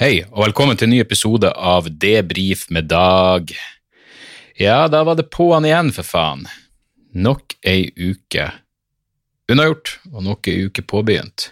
[0.00, 3.50] Hei, og velkommen til en ny episode av Debrif med Dag.
[4.56, 6.46] Ja, da var det på'n igjen, for faen.
[7.12, 8.46] Nok ei uke
[9.52, 11.50] unnagjort, og nok ei uke påbegynt.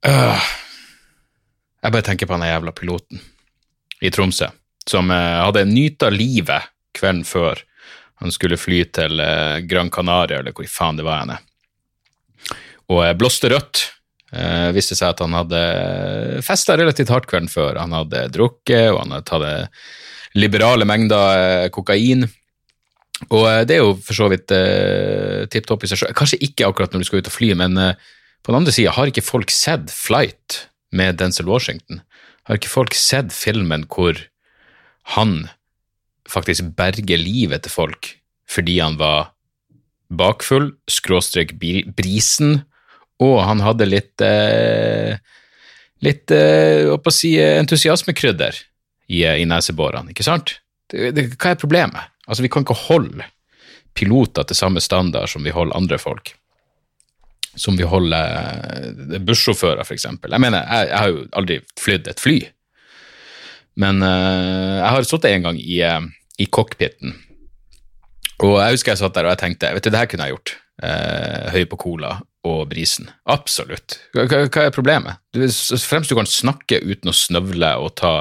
[0.00, 0.40] Uh,
[1.84, 3.20] Jeg bare tenker på den jævla piloten
[4.00, 4.48] i Tromsø,
[4.88, 7.60] som uh, hadde nyta livet kvelden før
[8.24, 11.42] han skulle fly til uh, Gran Canaria, eller hvor faen det var henne,
[12.88, 13.90] og eh, blåste rødt.
[14.30, 15.60] Eh, viste seg at han hadde
[16.46, 17.80] festa relativt hardt kvelden før.
[17.82, 22.28] Han hadde drukket, og han hadde tatt liberale mengder eh, kokain.
[23.28, 26.14] Og eh, det er jo for så vidt uh, tipp topp i seg sjøl.
[26.16, 27.92] Kanskje ikke akkurat når du skal ut og fly, men uh,
[28.40, 30.64] på den andre sida, har ikke folk sett Flight
[30.96, 32.00] med Denzel Washington?
[32.48, 34.16] Har ikke folk sett filmen hvor
[35.16, 35.50] han
[36.30, 38.14] faktisk berger livet til folk
[38.50, 39.28] fordi han var
[40.10, 42.64] bakfull, skråstrek brisen,
[43.20, 45.18] og han hadde litt eh,
[46.00, 48.56] litt eh, å si, entusiasmekrydder
[49.10, 50.56] i, i neseborene, ikke sant?
[50.90, 52.10] Det, det, hva er problemet?
[52.26, 53.26] Altså, vi kan ikke holde
[53.96, 56.32] piloter til samme standard som vi holder andre folk.
[57.58, 58.36] Som vi holder
[58.94, 60.32] eh, bussjåfører, eksempel.
[60.32, 62.38] Jeg mener, jeg, jeg har jo aldri flydd et fly,
[63.82, 66.00] men eh, jeg har sittet en gang i, eh,
[66.40, 67.18] i cockpiten,
[68.40, 70.32] og jeg husker jeg satt der og jeg tenkte, vet du, det her kunne jeg
[70.38, 70.56] gjort.
[70.80, 72.14] Eh, høy på cola
[72.46, 73.10] og brisen.
[73.28, 73.98] Absolutt.
[74.16, 75.20] Hva, hva er problemet?
[75.36, 78.14] Du, fremst du kan snakke uten å snøvle og ta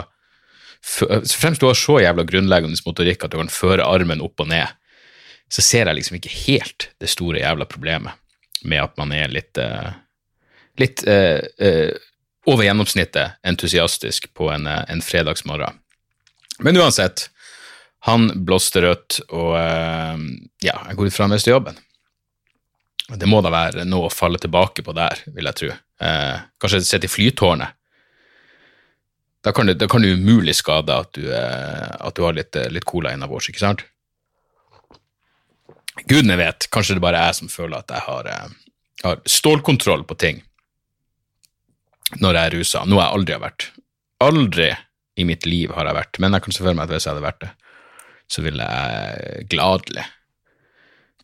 [0.79, 4.67] fremst du har så jævla grunnleggende motorikk at du kan føre armen opp og ned,
[5.52, 8.15] så ser jeg liksom ikke helt det store jævla problemet
[8.63, 9.91] med at man er litt eh,
[10.79, 11.91] litt eh, eh,
[12.47, 15.79] over gjennomsnittet entusiastisk på en, eh, en fredagsmorgen.
[16.59, 17.29] Men uansett,
[18.08, 20.25] han blåste rødt, og eh,
[20.63, 21.79] ja, jeg går ut fra han mister jobben.
[23.09, 25.70] Det må da være noe å falle tilbake på der, vil jeg tro.
[26.05, 27.75] Eh, kanskje sett i flytårnet.
[29.42, 32.55] Da kan det, da kan det umulig skade at du, eh, at du har litt,
[32.55, 33.86] eh, litt cola innabords, ikke sant?
[36.08, 40.03] Gudene vet, kanskje det bare er jeg som føler at jeg har, eh, har stålkontroll
[40.08, 40.43] på ting
[42.20, 43.70] når jeg er rusa, noe jeg aldri har vært.
[44.20, 44.70] Aldri
[45.20, 47.14] i mitt liv har jeg vært, men jeg kan se for meg at hvis jeg
[47.14, 47.52] hadde vært det,
[48.30, 50.05] så ville jeg gladelig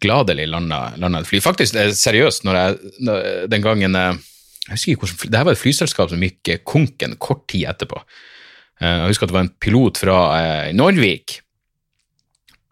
[0.03, 1.41] gladelig landa, et fly.
[1.43, 2.93] Faktisk, er seriøst, når jeg,
[3.51, 4.21] den gangen eh,
[4.65, 7.67] Jeg husker ikke hvordan det her var et flyselskap som gikk eh, konken kort tid
[7.69, 8.01] etterpå.
[8.81, 10.17] Eh, Jeg husker at det var en pilot fra
[10.73, 11.39] Norvik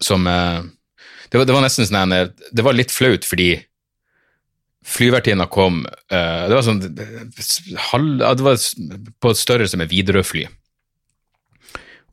[0.03, 2.11] som det, var, det var nesten sånn
[2.51, 3.53] Det var litt flaut fordi
[4.83, 6.81] flyvertinna kom Det var sånn
[7.93, 8.57] halv, Det var
[9.23, 10.43] på størrelse med Widerøe-fly.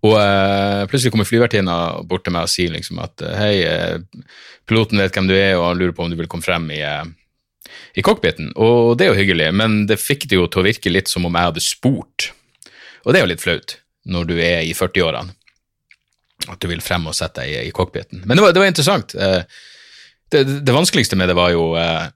[0.07, 1.77] Og eh, plutselig kommer flyvertinna
[2.09, 4.29] bort til meg og sier liksom at eh, hei, eh,
[4.69, 6.81] piloten vet hvem du er, og han lurer på om du vil komme frem i,
[6.87, 7.05] eh,
[8.01, 8.53] i cockpiten.
[8.57, 11.29] Og det er jo hyggelig, men det fikk det jo til å virke litt som
[11.29, 12.31] om jeg hadde spurt.
[13.05, 13.77] Og det er jo litt flaut
[14.11, 15.35] når du er i 40-årene,
[16.49, 18.25] at du vil frem og sette deg i, i cockpiten.
[18.25, 19.13] Men det var, det var interessant.
[19.15, 19.43] Eh,
[20.33, 22.09] det, det vanskeligste med det var jo eh,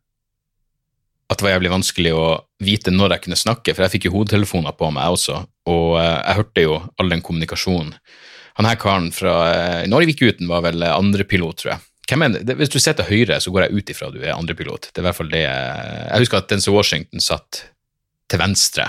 [1.31, 2.27] at det var jævlig vanskelig å
[2.65, 5.41] vite når jeg kunne snakke, for jeg fikk jo hodetelefoner på meg også,
[5.71, 7.95] og eh, jeg hørte jo all den kommunikasjonen.
[8.55, 9.35] Han her karen fra
[9.91, 11.85] Norgevikuten var vel eh, andrepilot, tror jeg.
[12.05, 12.57] Det?
[12.59, 14.91] Hvis du sitter høyre, så går jeg ut ifra du er andrepilot.
[14.91, 17.65] Det er i hvert fall det jeg Jeg husker at Denzil Washington satt
[18.29, 18.89] til venstre,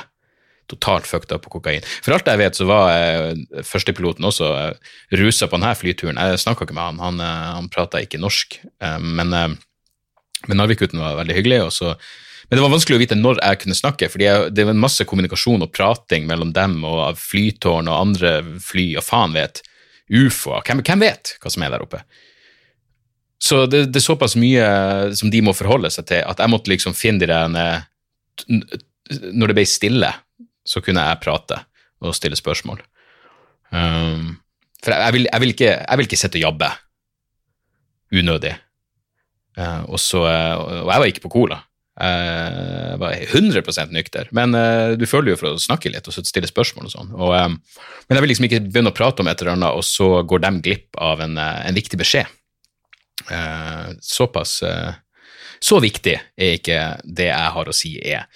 [0.71, 1.85] totalt fucked up på kokain.
[2.03, 6.19] For alt jeg vet, så var eh, førstepiloten også eh, rusa på denne flyturen.
[6.19, 9.55] Jeg snakka ikke med han, han, eh, han prata ikke norsk, eh, men, eh,
[10.49, 11.61] men Narvik-gutten var veldig hyggelig.
[11.67, 11.95] og så
[12.45, 14.21] men det var vanskelig å vite når jeg kunne snakke, for
[14.53, 19.33] det var masse kommunikasjon og prating mellom dem og flytårn og andre fly, og faen
[19.33, 19.63] vet,
[20.13, 22.03] ufoer, hvem, hvem vet hva som er der oppe?
[23.41, 24.65] Så det, det er såpass mye
[25.17, 27.83] som de må forholde seg til, at jeg måtte liksom finne de der
[29.33, 30.11] Når det ble stille,
[30.65, 31.59] så kunne jeg prate
[32.01, 32.81] og stille spørsmål.
[33.69, 34.37] Um,
[34.81, 36.69] for jeg, jeg, vil, jeg, vil ikke, jeg vil ikke sitte og jobbe
[38.15, 38.53] unødig.
[39.57, 41.59] Uh, og, så, og jeg var ikke på cola.
[41.95, 46.49] Jeg var 100 nykter, men eh, du føler jo for å snakke litt og stille
[46.49, 47.13] spørsmål og sånn.
[47.15, 50.09] Eh, men jeg vil liksom ikke begynne å prate om et eller annet, og så
[50.27, 52.27] går de glipp av en, eh, en viktig beskjed.
[54.03, 54.59] Såpass
[55.63, 58.27] Så viktig er ikke det jeg har å si, er.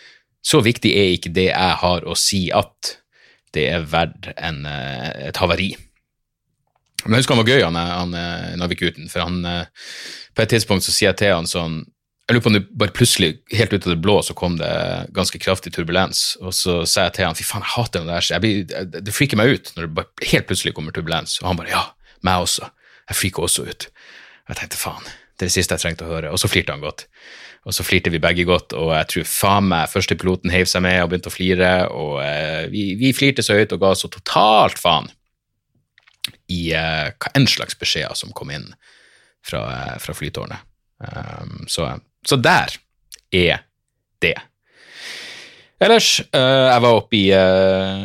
[0.41, 2.95] så viktig er ikke det jeg har å si at
[3.53, 5.75] det er verdt en, et havari.
[7.03, 9.67] Men jeg husker han var gøy, han, han Navik-gutten, for han
[10.33, 11.83] På et tidspunkt så sier jeg til han sånn
[12.29, 14.69] Jeg lurer på om det bare plutselig, helt ut av det blå, så kom det
[15.17, 18.27] ganske kraftig turbulens, og så sa jeg til han fy faen, jeg hater det der,
[18.35, 21.57] jeg blir, det freaker meg ut når det bare helt plutselig kommer turbulens, og han
[21.57, 21.81] bare ja,
[22.29, 22.69] meg også,
[23.09, 23.87] jeg freaker også ut.
[24.45, 26.85] Jeg tenkte faen, det er det siste jeg trengte å høre, og så flirte han
[26.85, 27.07] godt.
[27.65, 31.01] Og så flirte vi begge godt, og jeg tror faen meg førstepiloten heiv seg med
[31.01, 34.77] og begynte å flire, og eh, vi, vi, flirte så høyt og ga så totalt
[34.77, 35.09] faen
[36.53, 38.69] i eh, hva enn slags beskjeder som kom inn
[39.41, 40.67] fra, eh, fra flytårnet.
[40.99, 41.87] Um, så,
[42.27, 42.75] så, der
[43.36, 43.66] er
[44.24, 44.36] det.
[45.80, 48.01] Ellers, uh, jeg var oppe i uh,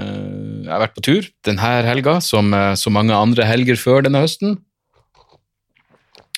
[0.63, 4.23] Jeg har vært på tur denne helga, som uh, så mange andre helger før denne
[4.23, 4.59] høsten.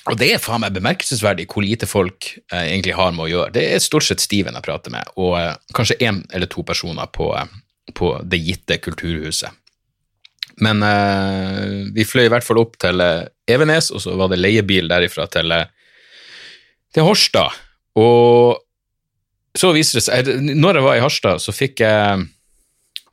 [0.07, 3.53] Og det er faen meg bemerkelsesverdig hvor lite folk eh, egentlig har med å gjøre.
[3.57, 7.09] Det er stort sett Steven jeg prater med, og eh, kanskje én eller to personer
[7.11, 9.51] på, eh, på, det gitte kulturhuset.
[10.63, 14.39] Men eh, vi fløy i hvert fall opp til eh, Evenes, og så var det
[14.39, 15.67] leiebil derifra til, eh,
[16.95, 17.59] til Horstad.
[17.97, 18.59] Og
[19.57, 22.27] så viser det seg Når jeg var i Harstad, så fikk jeg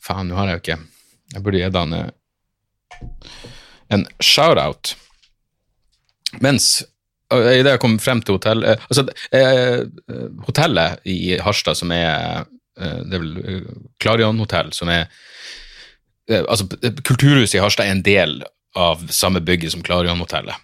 [0.05, 0.81] Faen, nå har jeg jo ikke
[1.35, 1.97] Jeg burde gitt han
[3.95, 4.95] en shout-out
[6.43, 6.83] mens
[7.35, 9.85] Idet jeg kom frem til hotell, eh, altså, eh,
[10.47, 12.45] hotellet i Harstad, som er
[12.79, 13.71] eh, Det er vel eh,
[14.03, 15.07] Klarion hotell, som er
[16.29, 16.69] eh, Altså,
[17.03, 18.37] Kulturhuset i Harstad er en del
[18.77, 20.59] av samme bygget som Klarion-hotellet.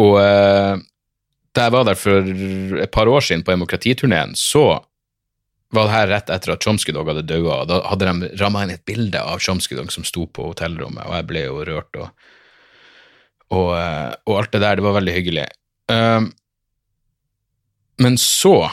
[0.00, 0.80] Og eh,
[1.56, 2.30] da jeg var der for
[2.84, 4.80] et par år siden på demokratiturneen, så
[5.74, 8.74] var det her rett etter at Chomsky Dog hadde daua, da hadde de ramma inn
[8.74, 11.98] et bilde av Chomsky Dog som sto på hotellrommet, og jeg ble jo rørt.
[11.98, 12.10] og
[13.50, 14.78] og, eh, og, alt det der.
[14.78, 15.46] Det var veldig hyggelig.
[15.90, 16.30] Um,
[17.98, 18.70] men så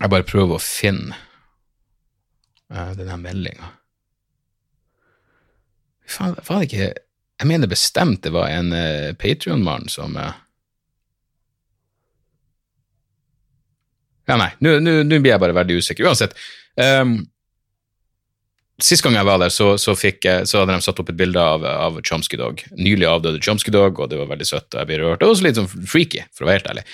[0.00, 1.12] Jeg bare prøver å finne
[2.72, 3.68] uh, denne meldinga.
[6.08, 10.32] Faen, var det ikke Jeg mener bestemt det var en uh, Patrion-mann som uh,
[14.30, 16.06] Ja, nei, nå blir jeg bare veldig usikker.
[16.06, 16.38] Uansett.
[16.78, 17.18] Um,
[18.80, 21.40] Sist gang jeg var der, så, så, fikk, så, hadde de satt opp et bilde
[21.40, 22.62] av, av Chomsky Dog.
[22.80, 25.20] Nylig avdøde Chomsky Dog, og det var veldig søtt, og jeg ble rørt.
[25.20, 26.84] Det var også litt sånn freaky, for å være helt ærlig.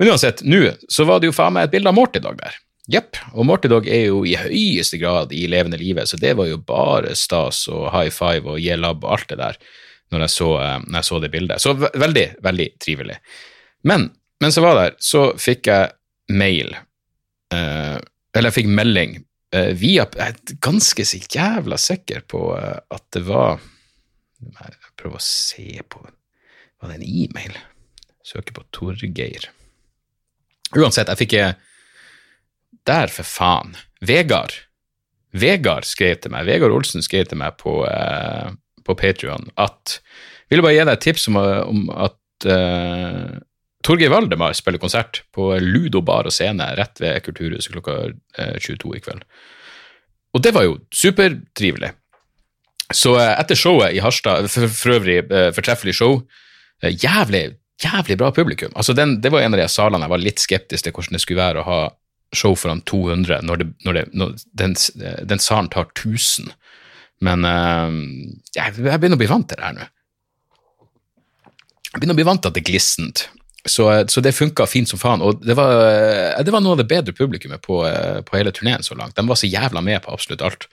[0.00, 2.56] Men uansett, nå så var det jo faen meg et bilde av Morty Dog der.
[2.90, 3.20] Jepp.
[3.32, 6.60] Og Morty Dog er jo i høyeste grad i levende livet, så det var jo
[6.64, 9.60] bare stas og high five og gi lab og alt det der
[10.12, 11.62] når jeg så, eh, når jeg så det bildet.
[11.62, 13.16] Så veldig, veldig trivelig.
[13.88, 14.10] Men
[14.42, 16.76] mens jeg var der, så fikk jeg mail,
[17.54, 19.18] eller jeg fikk melding
[19.54, 23.62] uh, via Jeg er ganske så jævla sikker på uh, at det var
[24.42, 27.56] Jeg prøver å se på Var det en e-mail?
[28.24, 29.50] Søker på Torgeir.
[30.72, 31.34] Uansett, jeg fikk
[32.88, 33.74] Der, for faen.
[34.00, 34.54] Vegard.
[35.34, 38.52] Vegard skrev til meg, Vegard Olsen skrev til meg på, eh,
[38.86, 39.98] på Patrion at
[40.52, 43.30] Ville bare gi deg et tips om, om at uh,
[43.84, 47.98] Torgeir Valdemar spiller konsert på Ludo bar og scene rett ved Kulturhuset klokka
[48.64, 49.26] 22 eh, i kveld.
[50.34, 51.90] Og det var jo supertrivelig.
[52.94, 56.22] Så eh, etter showet i Harstad, for, for øvrig eh, fortreffelig show,
[56.80, 58.72] jævlig, jævlig bra publikum.
[58.74, 61.22] Altså den, Det var en av de salene jeg var litt skeptisk til hvordan det
[61.26, 61.78] skulle være å ha
[62.34, 64.34] show foran 200 når, det, når, det, når
[64.64, 64.74] den,
[65.28, 66.48] den, salen tar 1000.
[67.24, 67.44] Men
[68.56, 69.86] jeg, jeg begynner å bli vant til det her nå.
[71.92, 73.28] Jeg begynner å bli vant til at det er glissent.
[73.64, 75.22] Så, så, det funka fint som faen.
[75.24, 75.72] Og det var,
[76.44, 77.78] det var, noe av det bedre publikummet på,
[78.26, 79.16] på hele turneen så langt.
[79.16, 80.66] De var så jævla med på absolutt alt.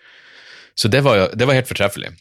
[0.75, 2.11] Så det var, det var helt fortreffelig.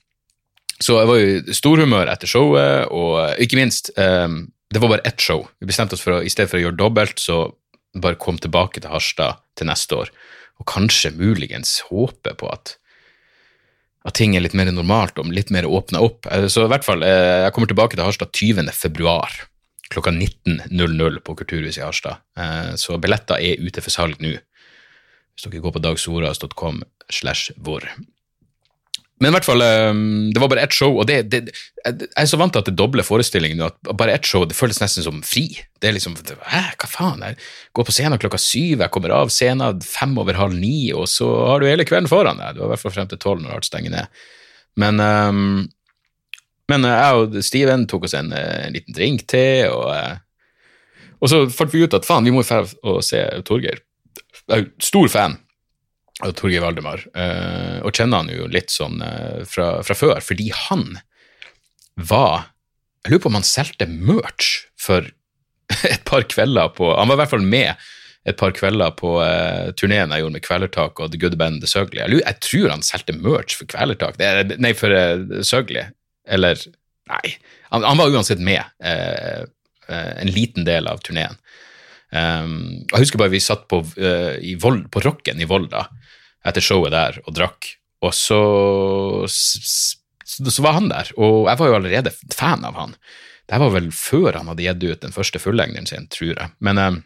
[0.81, 5.21] Så jeg var jo storhumør etter showet, og ikke minst um, Det var bare ett
[5.21, 5.49] show.
[5.59, 7.49] Vi bestemte oss for å, i stedet for å gjøre dobbelt, så
[7.99, 10.13] bare kom tilbake til Harstad til neste år.
[10.63, 12.77] Og kanskje muligens håpe på at
[14.09, 16.25] at ting er litt mer normalt og litt mer åpna opp.
[16.49, 18.71] Så i hvert fall, eh, jeg kommer tilbake til Harstad 20.
[18.73, 19.35] februar
[19.91, 22.23] klokka 19.00 på Kulturhuset i Harstad.
[22.39, 24.37] Eh, så billetter er ute for salg nå.
[25.35, 27.87] Hvis dere går på dagsoras.com slash hvor.
[29.21, 29.91] Men i hvert fall, eh,
[30.33, 31.43] det var bare ett show, og det, det,
[31.85, 34.81] jeg er så vant til at det dobler forestillingen at bare ett show det føles
[34.81, 35.49] nesten som fri.
[35.81, 36.17] Det er liksom
[36.49, 37.27] Hæ, hva faen?
[37.27, 37.41] Jeg
[37.77, 41.29] går på scenen klokka syv, jeg kommer av scenen fem over halv ni, og så
[41.51, 42.57] har du hele kvelden foran deg.
[42.57, 44.25] Du har i hvert fall frem til tolv når alt stenger ned.
[44.81, 45.69] Men um,
[46.71, 51.13] men eh, jeg og Steven tok oss en, eh, en liten drink til, og, eh,
[51.21, 53.83] og så fant vi ut at faen, vi må dra og se Torgeir.
[54.41, 55.39] Jeg er jo stor fan
[56.25, 57.03] av Torgeir Valdemar,
[57.85, 58.99] og kjenner han jo litt sånn
[59.49, 60.99] fra, fra før, fordi han
[61.97, 62.51] var
[63.05, 64.49] Jeg lurer på om han solgte merch
[64.81, 65.07] for
[65.93, 67.87] et par kvelder på Han var i hvert fall med
[68.29, 71.71] et par kvelder på uh, turneen jeg gjorde med Kvelertak og The Good Band The
[71.71, 72.03] Søgli.
[72.03, 75.87] Jeg, jeg tror han solgte merch for Kvelertak, er, nei, for uh, Søgli.
[76.31, 76.61] Eller
[77.11, 77.33] Nei,
[77.73, 79.43] han, han var uansett med eh,
[79.89, 81.37] eh, en liten del av turneen.
[82.11, 85.85] Um, jeg husker bare vi satt på, uh, Vold, på Rocken i Volda
[86.47, 87.69] etter showet der og drakk,
[88.03, 88.41] og så,
[89.31, 92.97] så var han der, og jeg var jo allerede fan av han.
[93.51, 96.51] Det var vel før han hadde gitt ut den første fullengderen sin, tror jeg.
[96.59, 96.99] Men, um,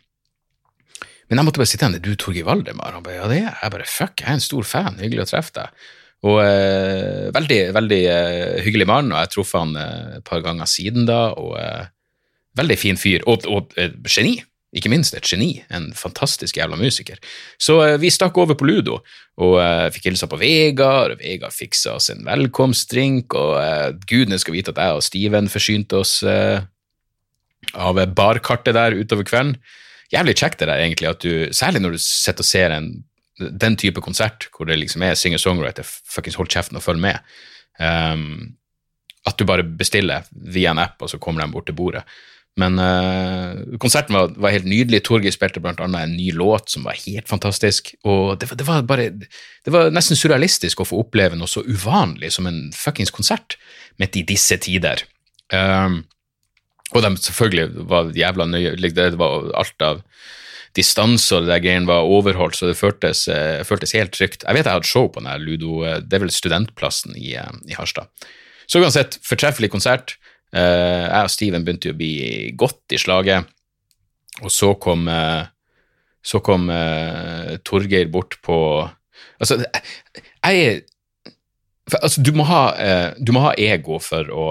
[1.29, 2.97] men jeg måtte bare sitte igjen, du Torgeir Valdemar?
[2.97, 3.59] Han bare, ja det er jeg.
[3.61, 5.85] Jeg bare, fuck, jeg er en stor fan, hyggelig å treffe deg.
[6.25, 10.41] Og eh, veldig, veldig eh, hyggelig mann, og jeg har truffet han eh, et par
[10.45, 11.87] ganger siden da, og eh,
[12.57, 13.75] veldig fin fyr, og, og
[14.09, 14.39] geni.
[14.75, 17.21] Ikke minst et geni, en fantastisk jævla musiker.
[17.61, 19.03] Så eh, vi stakk over på Ludo,
[19.45, 24.57] og eh, fikk hilsa på Vegard, og Vegard fiksa oss en velkomstdrink, og gudene skal
[24.57, 29.59] vite at jeg og Steven forsynte oss av barkartet der utover kvelden.
[30.13, 32.91] Jævlig kjekt det der, egentlig, at du, særlig når du sitter og ser en,
[33.39, 37.35] den type konsert hvor det liksom er singer-songwriter, fuckings hold kjeften og følg med.
[37.81, 38.55] Um,
[39.25, 42.05] at du bare bestiller via en app, og så kommer de bort til bordet.
[42.61, 45.03] Men uh, konserten var, var helt nydelig.
[45.09, 47.91] Torgeir spilte blant annet en ny låt som var helt fantastisk.
[48.07, 51.65] Og det var, det var bare Det var nesten surrealistisk å få oppleve noe så
[51.67, 53.59] uvanlig som en fuckings konsert
[53.99, 55.03] midt i disse tider.
[55.51, 56.05] Um,
[56.95, 58.77] og de selvfølgelig var jævla nøye.
[58.79, 60.05] Det var alt av
[60.75, 64.43] distanse og det der greiene var overholdt, så det føltes, eh, føltes helt trygt.
[64.43, 67.35] Jeg vet jeg hadde show på den her Ludo, eh, det er vel Studentplassen i,
[67.39, 68.11] eh, i Harstad.
[68.67, 70.17] Så uansett, fortreffelig konsert.
[70.55, 73.45] Jeg og Steven begynte jo å bli godt i slaget,
[74.41, 75.09] og så kom,
[76.23, 76.69] så kom
[77.67, 78.89] Torgeir bort på
[79.43, 80.81] Altså, jeg er
[81.91, 84.47] altså, du, må ha, du må ha ego for å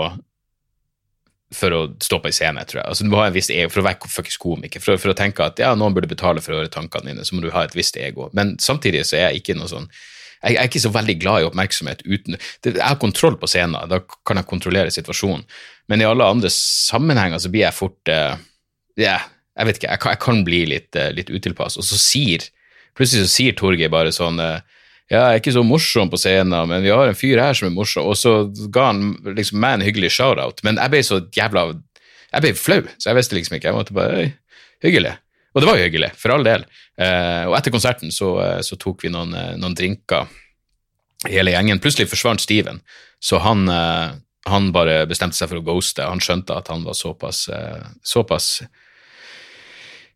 [1.57, 2.87] for å stå på en scene, tror jeg.
[2.89, 4.83] Altså, du må ha en viss ego for å være fuckings komiker.
[4.83, 7.35] For, for å tenke at ja, noen burde betale for å høre tankene dine, så
[7.35, 8.29] må du ha et visst ego.
[8.37, 9.87] Men samtidig så er jeg ikke noe sånn
[10.43, 14.01] jeg, er ikke så veldig glad i oppmerksomhet uten Jeg har kontroll på scenen, da
[14.27, 15.45] kan jeg kontrollere situasjonen.
[15.87, 18.35] Men i alle andre sammenhenger så blir jeg fort eh,
[18.99, 19.23] yeah,
[19.55, 21.77] jeg vet ikke, jeg kan, jeg kan bli litt, eh, litt utilpass.
[21.79, 22.49] Og så sier
[22.97, 24.59] plutselig så sier Torgeir bare sånn eh,
[25.13, 27.67] ja, jeg er ikke så morsom på scenen, men vi har en fyr her som
[27.69, 28.07] er morsom.
[28.09, 28.31] Og så
[28.73, 31.67] ga han liksom meg en hyggelig shout-out, men jeg ble så jævla
[32.33, 33.69] Jeg ble flau, så jeg visste liksom ikke.
[33.69, 34.31] Jeg måtte bare «Øy,
[34.83, 35.13] Hyggelig.
[35.53, 36.65] Og det var jo hyggelig, for all del.
[36.99, 40.27] Eh, og etter konserten så, eh, så tok vi noen, eh, noen drinker,
[41.29, 41.79] hele gjengen.
[41.79, 42.81] Plutselig forsvant Steven,
[43.21, 44.15] så han, eh,
[44.49, 46.03] han bare bestemte seg for å ghoste.
[46.03, 47.47] Han skjønte at han var såpass,
[48.03, 48.63] såpass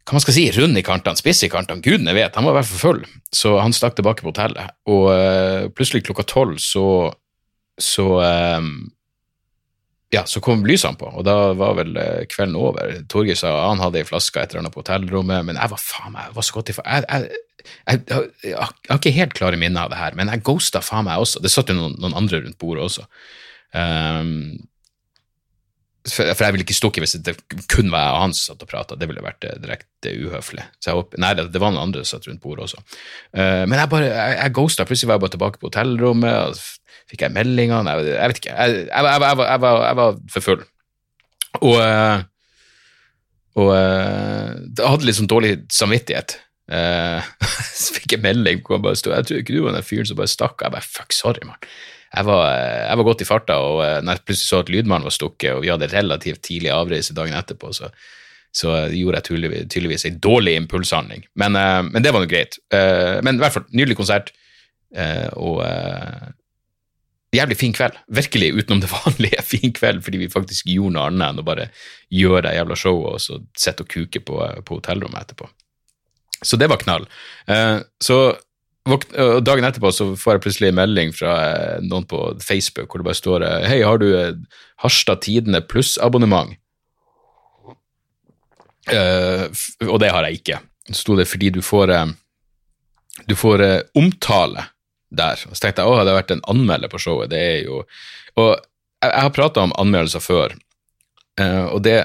[0.07, 2.57] hva man skal si, rund i kantene, spiss i kantene, gudene vet, han var i
[2.61, 3.01] hvert fall full.
[3.35, 6.85] Så han stakk tilbake på hotellet, og uh, plutselig klokka tolv så,
[7.75, 8.69] så eh,
[10.15, 12.93] ja, så kom lysene på, og da var vel eh, kvelden over.
[13.11, 16.15] Torgeir sa han hadde ei flaske et eller annet på hotellrommet, men jeg var faen
[16.15, 17.27] meg, jeg var så godt i jeg, jeg,
[17.91, 21.19] jeg, jeg har ikke helt klare minner av det her, men jeg ghosta faen meg
[21.25, 21.43] også.
[21.43, 23.03] Det satt jo noen, noen andre rundt bordet også.
[23.75, 24.55] Um,
[26.13, 27.33] for, jeg ville ikke stukket hvis det
[27.71, 28.97] kun var jeg og han som satt og prata.
[28.99, 30.65] Det ville vært eh, direkte uhøflig.
[30.79, 32.81] Så jeg håper, nei, det, var noen andre som satt rundt bordet også.
[33.35, 34.87] Uh, men jeg bare, jeg, jeg ghosta.
[34.87, 37.91] Plutselig var jeg bare tilbake på hotellrommet, og fikk jeg meldinger.
[37.91, 38.55] Jeg, vet ikke.
[38.55, 40.65] Jeg, jeg, var- var, for full.
[41.63, 42.25] Og, eh,
[43.57, 46.37] og jeg hadde litt sånn dårlig samvittighet.
[46.67, 47.23] Uh,
[47.79, 50.09] så fikk jeg melding hvor han bare sto Jeg tror ikke du var den fyren
[50.09, 50.59] som bare stakk.
[50.63, 51.61] Jeg bare fuck, sorry, mann.
[52.13, 52.43] Jeg var,
[52.87, 55.51] jeg var godt i farta, og eh, når jeg plutselig så at lydmannen var stukket,
[55.55, 57.91] og vi hadde relativt tidlig avreise dagen etterpå, så,
[58.55, 61.27] så gjorde jeg tydeligvis, tydeligvis en dårlig impulshandling.
[61.35, 62.59] Men, eh, men det var nå greit.
[62.73, 64.31] Eh, men i hvert fall, nydelig konsert,
[64.95, 66.31] eh, og eh,
[67.35, 67.99] jævlig fin kveld.
[68.07, 71.69] Virkelig utenom det vanlige fin kveld, fordi vi faktisk gjorde noe annet enn å bare
[72.13, 75.49] gjøre det jævla showet og så sitte og kuke på, på hotellrommet etterpå.
[76.45, 77.07] Så det var knall.
[77.49, 78.19] Eh, så
[78.87, 83.07] dagen etterpå så får jeg plutselig en melding fra eh, noen på Facebook hvor det
[83.09, 84.37] bare står eh, Hei, har du eh,
[84.83, 86.55] Harstad Tidende pluss-abonnement?
[88.87, 89.43] Eh,
[89.87, 90.61] og det har jeg ikke.
[90.91, 92.07] Så sto det fordi du får eh,
[93.25, 94.67] du får eh, omtale
[95.09, 95.43] der.
[95.49, 97.81] Og så tenkte jeg å, hadde jeg vært en anmelder på showet, det er jo
[98.37, 100.53] Og jeg, jeg har prata om anmeldelser før,
[101.41, 102.03] uh, og det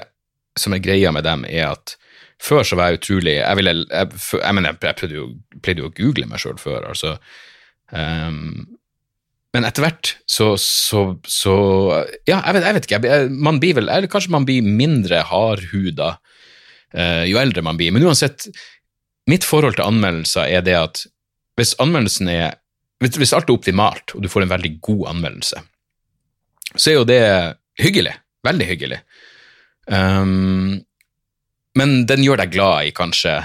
[0.57, 1.95] som er greia med dem, er at
[2.43, 5.27] før så var jeg utrolig Jeg, ville, jeg, jeg, mener, jeg pleide, jo,
[5.63, 7.15] pleide jo å google meg sjøl før, altså.
[7.93, 8.65] Um,
[9.53, 11.55] men etter hvert så, så, så
[12.25, 13.15] Ja, jeg vet, jeg vet ikke.
[13.29, 17.93] Man blir vel Eller kanskje man blir mindre hardhuda uh, jo eldre man blir.
[17.93, 18.47] Men uansett,
[19.29, 21.05] mitt forhold til anmeldelser er det at
[21.59, 22.57] hvis anmeldelsen er
[23.03, 25.59] hvis, hvis alt er optimalt, og du får en veldig god anmeldelse,
[26.73, 27.21] så er jo det
[27.81, 28.13] hyggelig.
[28.47, 28.99] Veldig hyggelig.
[29.91, 30.79] Um,
[31.79, 33.37] men den gjør deg glad i kanskje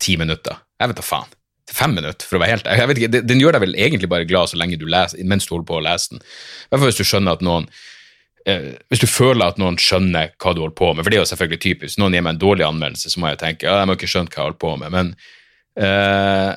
[0.00, 0.56] ti minutter.
[0.80, 1.34] Jeg vet da faen.
[1.68, 4.08] Fem minutter, for å være helt jeg vet ikke, den- Den gjør deg vel egentlig
[4.08, 6.22] bare glad så lenge du leser, mens du holder på å lese den.
[6.22, 7.66] I hvert fall hvis du skjønner at noen
[8.46, 11.24] eh, Hvis du føler at noen skjønner hva du holder på med, for det er
[11.26, 11.98] jo selvfølgelig typisk.
[11.98, 14.32] Noen gir meg en dårlig anmeldelse, så må jeg tenke ja, de har ikke skjønt
[14.32, 14.90] hva jeg holder på med.
[14.96, 15.12] Men
[15.84, 16.56] uh,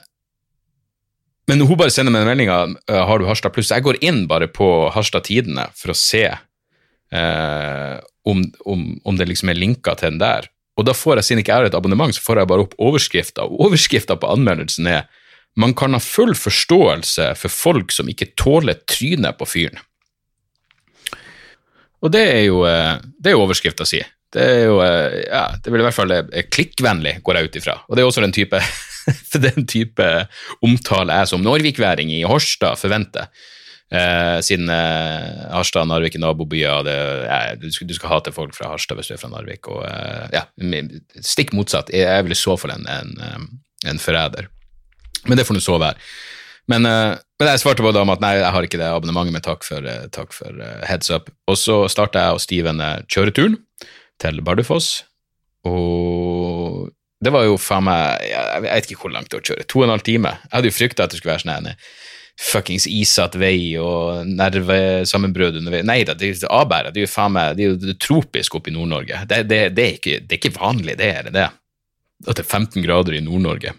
[1.49, 3.73] men hun bare sender meg en melding av eh, har du Harstad Pluss.
[3.73, 9.27] Jeg går inn bare på Harstad Tidende for å se uh, om, om, om det
[9.27, 10.47] liksom er linker til den der.
[10.79, 12.77] Og da får jeg, siden ikke jeg har et abonnement, så får jeg bare opp
[12.81, 13.47] overskrifter.
[13.47, 15.09] Og overskrifta på anmeldelsen er
[15.59, 19.81] man kan ha full forståelse for folk som ikke tåler trynet på fyren.
[22.01, 23.99] Og det er jo, eh, det er jo overskrifta si.
[24.31, 27.57] Det er jo, eh, ja, det vil i hvert fall er klikkvennlig, går jeg ut
[27.59, 27.75] ifra.
[27.89, 28.61] Og det er også den type,
[29.47, 30.07] den type
[30.63, 33.27] omtale jeg som Norvikværing i Horstad forventer.
[33.91, 38.69] Eh, siden eh, Harstad og Narvik er nabobyer, ja, du, du skal hate folk fra
[38.71, 39.67] Harstad hvis du er fra Narvik.
[39.67, 40.45] Og, eh, ja,
[41.19, 41.91] stikk motsatt.
[41.95, 44.47] Jeg vel i så fall en, en, eh, en forræder.
[45.27, 45.99] Men det får nå så være.
[46.71, 49.35] Men, eh, men jeg svarte på det om at nei, jeg har ikke det abonnementet,
[49.35, 51.27] men takk for, eh, takk for eh, heads up.
[51.51, 53.59] Og så starta jeg og Steven eh, kjøreturen
[54.21, 55.01] til Bardufoss,
[55.67, 59.49] og det var jo faen meg Jeg jeg vet ikke hvor langt det var å
[59.51, 59.65] kjøre.
[59.69, 60.31] To og en halv time.
[60.47, 61.75] Jeg hadde jo frykta at det skulle være sånn
[62.41, 65.85] fuckings isete vei og nervesammenbrudd underveis.
[65.87, 66.37] Nei da, det jo.
[66.41, 69.23] Det er jo faen meg det er jo tropisk oppe i Nord-Norge.
[69.29, 71.47] Det, det, det, er ikke, det er ikke vanlig, det er det.
[72.25, 73.75] At det er 15 grader i Nord-Norge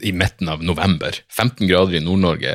[0.00, 1.20] i midten av november.
[1.28, 2.54] 15 grader i Nord-Norge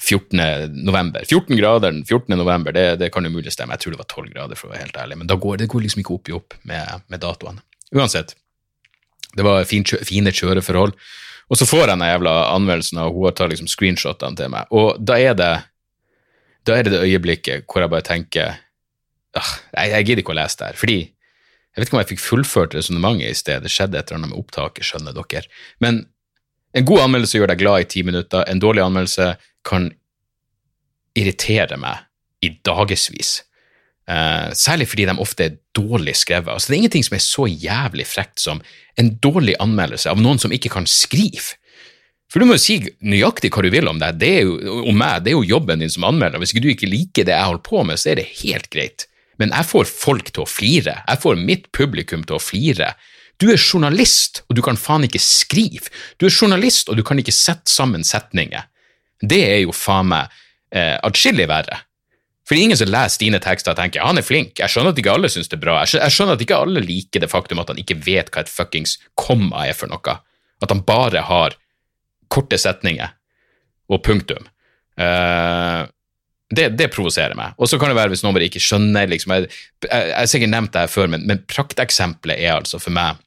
[0.00, 0.40] 14.
[0.86, 1.24] november.
[1.28, 2.38] 14 grader den 14.
[2.38, 3.76] november, det, det kan jo mulig stemme.
[3.76, 5.18] Jeg tror det var 12 grader, for å være helt ærlig.
[5.20, 7.60] Men da går, det går liksom ikke opp i opp med, med datoene.
[7.92, 8.32] Uansett.
[9.36, 10.96] Det var fin, fine kjøreforhold.
[11.50, 14.70] Og så får jeg den jævla anmeldelsen, og hun tar liksom screenshotene til meg.
[14.70, 15.52] Og da er det
[16.68, 18.58] da er det det øyeblikket hvor jeg bare tenker
[19.30, 20.78] jeg, jeg gidder ikke å lese det her.
[20.78, 23.62] Fordi jeg vet ikke om jeg fikk fullført resonnementet i sted.
[23.62, 25.46] Det skjedde et eller annet med opptaket, skjønner dere.
[25.82, 26.02] Men
[26.74, 28.42] en god anmeldelse gjør deg glad i ti minutter.
[28.46, 29.32] En dårlig anmeldelse
[29.66, 29.88] kan
[31.18, 32.06] irritere meg
[32.46, 33.32] i dagevis.
[34.08, 36.50] Eh, særlig fordi de ofte er dårlig skrevet.
[36.52, 38.62] Altså, det er ingenting som er så jævlig frekt som
[38.98, 41.56] en dårlig anmeldelse av noen som ikke kan skrive.
[42.30, 44.96] For du må jo si nøyaktig hva du vil om deg, Det er jo, om
[44.96, 46.38] meg, det er jo jobben din som anmelder.
[46.38, 49.06] Hvis ikke du ikke liker det jeg holder på med, så er det helt greit.
[49.38, 51.00] Men jeg får folk til å flire.
[51.08, 52.92] Jeg får mitt publikum til å flire.
[53.40, 55.90] Du er journalist, og du kan faen ikke skrive.
[56.20, 58.68] Du er journalist, og du kan ikke sette sammen setninger.
[59.20, 60.28] Det er jo faen meg
[60.70, 61.80] eh, atskillig verre.
[62.50, 64.90] For det er ingen som leser dine tekster og tenker han er flink, jeg skjønner
[64.90, 67.60] at ikke alle syns det er bra, jeg skjønner, at ikke alle liker det faktum
[67.62, 70.16] at han ikke vet hva et fuckings komma er for noe,
[70.58, 71.54] at han bare har
[72.26, 73.14] korte setninger
[73.86, 74.50] og punktum.
[74.98, 75.86] Uh,
[76.50, 77.54] det, det provoserer meg.
[77.62, 80.74] Og så kan det være hvis noen bare ikke skjønner liksom, Jeg, har sikkert nevnt
[80.74, 83.22] det her før, men, men prakteksempelet er altså for meg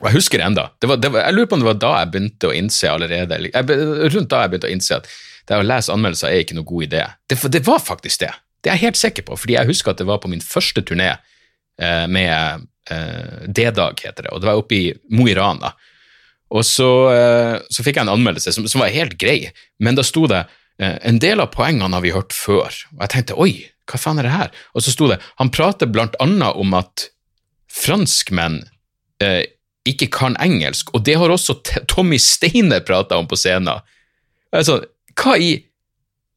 [0.00, 2.54] og jeg husker det var, jeg lurer på om det var da jeg begynte å
[2.56, 3.80] innse allerede jeg,
[4.14, 5.10] Rundt da jeg begynte å innse at
[5.50, 7.02] det å lese anmeldelser er ikke noe god idé.
[7.26, 8.30] Det, det var faktisk det.
[8.62, 10.84] Det er jeg helt sikker på, fordi jeg husker at det var på min første
[10.86, 14.84] turné eh, med eh, D-dag, heter det, og det var oppe i
[15.16, 15.72] Mo i Rana.
[16.54, 19.50] Og så, eh, så fikk jeg en anmeldelse som, som var helt grei,
[19.82, 20.44] men da sto det
[20.82, 22.70] eh, en del av poengene har vi hørt før.
[22.96, 23.52] Og jeg tenkte oi,
[23.90, 24.52] hva faen er det her?
[24.74, 27.08] Og så sto det han prater blant annet om at
[27.70, 28.62] franskmenn
[29.22, 29.48] eh,
[29.88, 31.56] ikke kan engelsk, og det har også
[31.88, 33.80] Tommy Steiner prata om på scenen.
[34.52, 34.82] Altså,
[35.20, 35.52] hva i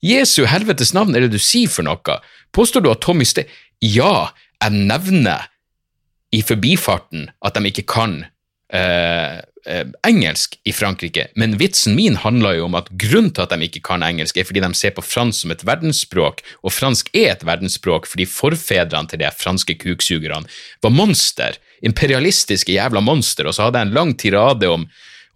[0.03, 2.19] Jesu helvetes navn er det du sier for noe?
[2.53, 3.51] Påstår du at Tommy Steiner
[3.83, 4.31] Ja,
[4.63, 5.49] jeg nevner
[6.33, 8.15] i forbifarten at de ikke kan
[8.73, 13.53] eh, eh, engelsk i Frankrike, men vitsen min handler jo om at grunnen til at
[13.53, 17.11] de ikke kan engelsk, er fordi de ser på fransk som et verdensspråk, og fransk
[17.13, 20.49] er et verdensspråk fordi forfedrene til de franske kuksugerne
[20.83, 24.87] var monster, imperialistiske jævla monster, og så hadde jeg en lang tirade om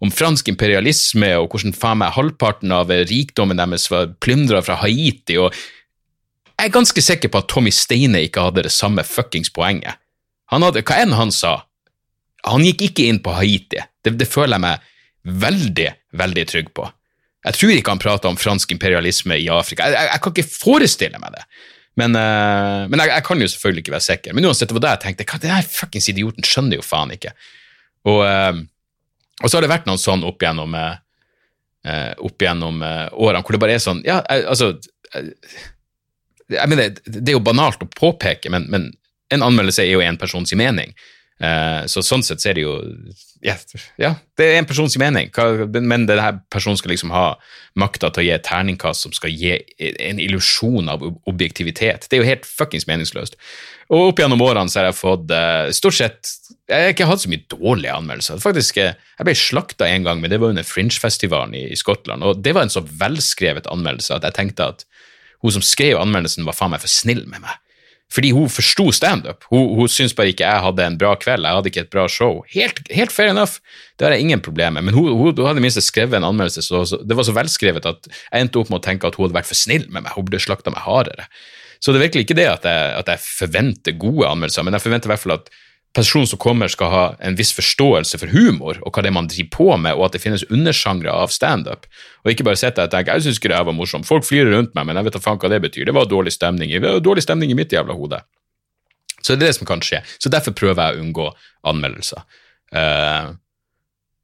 [0.04, 5.38] om fransk imperialisme og hvordan faen meg halvparten av rikdommen deres var plyndra fra Haiti,
[5.40, 5.54] og
[6.58, 9.98] jeg er ganske sikker på at Tommy Steine ikke hadde det samme fuckings poenget.
[10.50, 11.60] Han hadde, hva enn han sa,
[12.46, 13.82] han gikk ikke inn på Haiti.
[14.02, 14.88] Det, det føler jeg meg
[15.44, 16.86] veldig, veldig trygg på.
[17.46, 19.86] Jeg tror ikke han prata om fransk imperialisme i Afrika.
[19.86, 21.44] Jeg, jeg, jeg kan ikke forestille meg det.
[21.98, 24.34] Men, eh, men jeg, jeg kan jo selvfølgelig ikke være sikker.
[24.34, 25.28] Men uansett, det var det jeg tenkte.
[25.30, 27.34] Hva, her fuckings idioten skjønner jo faen ikke.
[28.10, 28.60] Og, eh,
[29.42, 30.96] og så har det vært noen sånn opp gjennom, eh,
[31.86, 34.72] eh, opp gjennom eh, årene hvor det bare er sånn Ja, altså
[35.14, 35.30] eh,
[36.48, 38.90] jeg mener, Det er jo banalt å påpeke, men, men
[39.34, 40.94] en anmeldelse er jo en persons mening.
[41.38, 42.72] Eh, så sånn sett så er det jo
[43.46, 43.54] ja,
[44.00, 45.28] ja, det er en persons mening,
[45.70, 47.36] men denne personen skal liksom ha
[47.78, 52.08] makta til å gi et terningkast som skal gi en illusjon av objektivitet.
[52.08, 53.38] Det er jo helt fuckings meningsløst.
[53.94, 56.32] Og opp gjennom årene så har jeg fått eh, stort sett
[56.68, 58.40] Jeg har ikke hatt så mye dårlige anmeldelser.
[58.42, 62.22] Faktisk, eh, Jeg ble slakta en gang, men det var under Fringe-festivalen i, i Skottland.
[62.22, 64.84] Og det var en så velskrevet anmeldelse at jeg tenkte at
[65.42, 67.56] hun som skrev anmeldelsen, var faen meg for snill med meg.
[68.08, 69.44] Fordi hun forsto standup.
[69.52, 72.06] Hun, hun syntes bare ikke jeg hadde en bra kveld, jeg hadde ikke et bra
[72.08, 72.40] show.
[72.54, 73.60] Helt, helt fair enough,
[73.98, 74.88] det har jeg ingen problemer med.
[74.88, 77.88] Men hun, hun, hun hadde minst skrevet en anmeldelse, så, så det var så velskrevet
[77.88, 80.14] at jeg endte opp med å tenke at hun hadde vært for snill med meg.
[80.16, 81.28] Hun burde slakta meg hardere.
[81.84, 84.86] Så det er virkelig ikke det at jeg, at jeg forventer gode anmeldelser, men jeg
[84.88, 85.52] forventer i hvert fall at
[85.96, 89.28] personen som kommer, skal ha en viss forståelse for humor og hva det er man
[89.30, 91.88] driver på med, og at det finnes undersjangre av standup.
[92.24, 94.76] Og ikke bare sitte og tenke jeg syns ikke det var morsomt, folk flirer rundt
[94.76, 95.88] meg, men jeg vet da faen hva det betyr.
[95.88, 98.22] Det var dårlig stemning, det var dårlig stemning i mitt jævla hode.
[99.18, 100.02] Så det er det som kan skje.
[100.22, 101.28] Så derfor prøver jeg å unngå
[101.68, 102.22] anmeldelser.
[102.70, 103.34] Uh,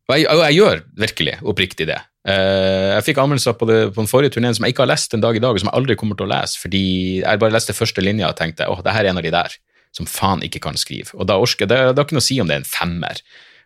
[0.04, 1.98] og jeg, og jeg gjør virkelig oppriktig det.
[2.28, 5.16] Uh, jeg fikk anmeldelser på, det, på den forrige turneen som jeg ikke har lest
[5.16, 6.84] en dag i dag, og som jeg aldri kommer til å lese, fordi
[7.24, 9.58] jeg bare leste første linja og tenkte åh, det her er en av de der
[9.94, 11.14] som faen ikke kan skrive.
[11.14, 13.22] Og da orker det, har ikke noe å si om det er en femmer.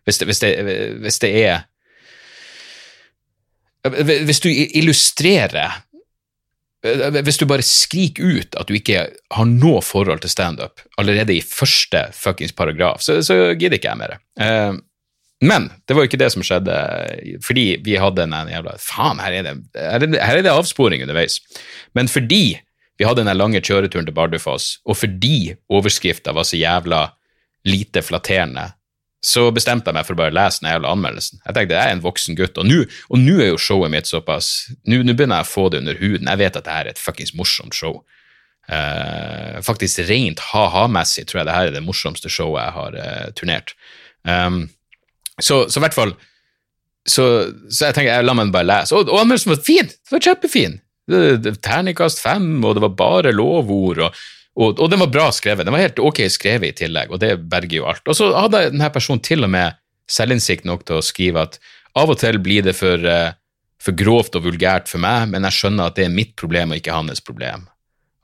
[0.07, 0.53] Hvis det, hvis det,
[1.03, 1.67] hvis det er
[3.89, 5.85] Hvis du illustrerer
[6.79, 9.01] hvis du bare skriker ut at du ikke
[9.35, 13.99] har noe forhold til standup allerede i første fuckings paragraf, så, så gidder ikke jeg
[13.99, 14.13] mer.
[14.39, 14.77] Eh,
[15.43, 16.77] men det var jo ikke det som skjedde,
[17.43, 21.39] fordi vi hadde en, jævla Faen, er, her, er det, her er det avsporing underveis.
[21.95, 22.59] Men fordi
[22.99, 27.05] vi hadde den lange kjøreturen til Bardufoss, og fordi overskrifta var så jævla
[27.67, 28.65] lite flatterende,
[29.23, 31.41] så bestemte jeg meg for å bare lese den jævla anmeldelsen.
[31.45, 32.67] Jeg tenkte jeg er en voksen gutt, og
[33.19, 36.29] nå er jo showet mitt såpass Nå begynner jeg å få det under huden.
[36.31, 38.01] Jeg vet at det her er et fuckings morsomt show.
[38.69, 43.31] Uh, faktisk rent ha-ha-messig tror jeg det her er det morsomste showet jeg har uh,
[43.35, 43.73] turnert.
[44.23, 44.67] Um,
[45.41, 46.13] så, i hvert fall
[47.07, 47.25] så,
[47.71, 48.95] så jeg tenker, jeg la meg bare lese.
[48.95, 49.89] Og, og anmeldelsen var fin!
[49.89, 50.79] Det var kjempefin!
[51.09, 54.03] Terningkast fem, og det var bare lovord.
[54.05, 54.21] Og,
[54.59, 55.65] og, og den var bra skrevet.
[55.67, 58.05] Den var helt ok skrevet i tillegg, og det berger jo alt.
[58.07, 59.77] Og så hadde denne personen til og med
[60.09, 61.59] selvinnsikt nok til å skrive at
[61.97, 63.33] av og til blir det for, eh,
[63.81, 66.81] for grovt og vulgært for meg, men jeg skjønner at det er mitt problem og
[66.81, 67.67] ikke hans problem.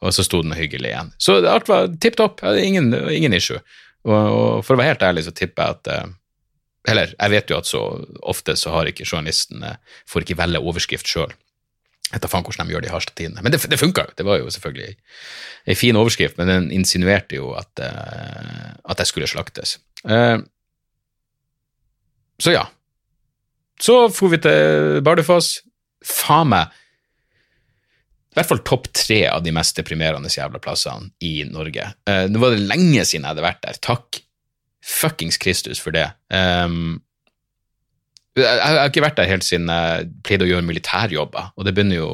[0.01, 1.13] Og så sto den hyggelig igjen.
[1.17, 2.43] Så alt var tipp topp.
[2.43, 3.61] Ingen, ingen issue.
[4.05, 6.13] Og, og for å være helt ærlig så tipper jeg at eh,
[6.85, 7.79] Eller jeg vet jo at så
[8.21, 11.33] ofte så har ikke journalisten eh, får ikke velge overskrift sjøl.
[12.05, 13.41] Jeg vet da faen hvordan de gjør det i Harstad Tidende.
[13.43, 14.15] Men det, det funka jo.
[14.17, 14.93] Det var jo selvfølgelig
[15.65, 19.79] ei fin overskrift, men den insinuerte jo at, uh, at jeg skulle slaktes.
[20.05, 20.37] Uh,
[22.39, 22.65] så ja.
[23.81, 25.57] Så for vi til Bardufoss.
[26.05, 26.81] Faen meg
[28.35, 31.87] i hvert fall topp tre av de mest deprimerende jævla plassene i Norge.
[32.03, 33.79] Uh, nå var det lenge siden jeg hadde vært der.
[33.79, 34.19] Takk
[34.85, 36.09] fuckings Kristus for det.
[36.29, 36.99] Um,
[38.43, 42.01] jeg, har ikke vært der helt siden jeg pleide å gjøre militærjobber, og det begynner
[42.01, 42.09] jo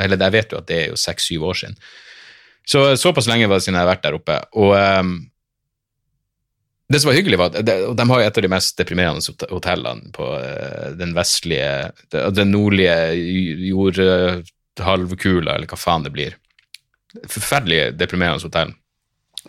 [0.00, 1.76] Eller jeg vet jo at det er jo seks-syv år siden.
[2.70, 4.36] Så såpass lenge var det siden jeg har vært der oppe.
[4.60, 5.12] Og um,
[6.90, 9.48] det som var hyggelig, var at de, de har jo et av de mest deprimerende
[9.52, 12.96] hotellene på eh, den vestlige Den nordlige
[13.70, 16.34] jordhalvkula, eller hva faen det blir.
[17.30, 18.74] Forferdelig deprimerende hotell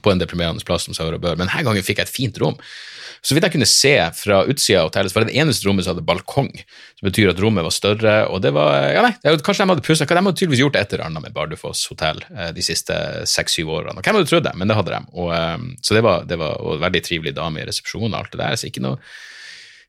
[0.01, 1.35] på en deprimerende plass som seg og bør.
[1.39, 2.57] Men denne gangen fikk jeg et fint rom.
[3.21, 5.85] Så vidt jeg kunne se fra utsida av hotellet, så var det det eneste rommet
[5.85, 6.49] som hadde balkong.
[6.97, 9.85] Som betyr at rommet var større, og det var Ja, nei, det kanskje de hadde
[9.85, 12.97] pussa De hadde tydeligvis gjort et eller annet med Bardufoss hotell eh, de siste
[13.29, 13.99] seks-syv årene.
[13.99, 14.55] Og hvem hadde trodd det?
[14.57, 15.01] Men det hadde de.
[15.13, 18.33] Og, eh, så det var, det var og veldig trivelig dame i resepsjonen og alt
[18.33, 18.97] det der, så ikke noe,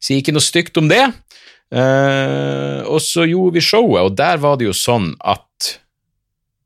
[0.03, 1.07] sier ikke noe stygt om det.
[1.73, 5.47] Uh, og så gjorde vi showet, og der var det jo sånn at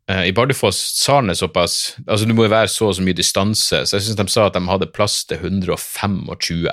[0.07, 3.16] I Bardufoss sa han det såpass altså Det må jo være så og så mye
[3.19, 6.69] distanse, så jeg syns de sa at de hadde plass til 125.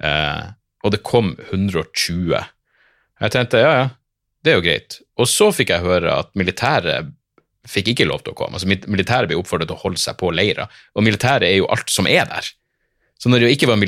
[0.00, 0.46] Eh,
[0.80, 2.32] og det kom 120.
[3.20, 3.86] Jeg tenkte ja, ja,
[4.40, 5.00] det er jo greit.
[5.20, 7.12] Og så fikk jeg høre at militæret
[7.68, 8.56] fikk ikke lov til å komme.
[8.56, 10.64] Altså Militæret ble oppfordret til å holde seg på leira,
[10.96, 12.48] og militæret er jo alt som er der.
[13.20, 13.80] Så når det jo ikke var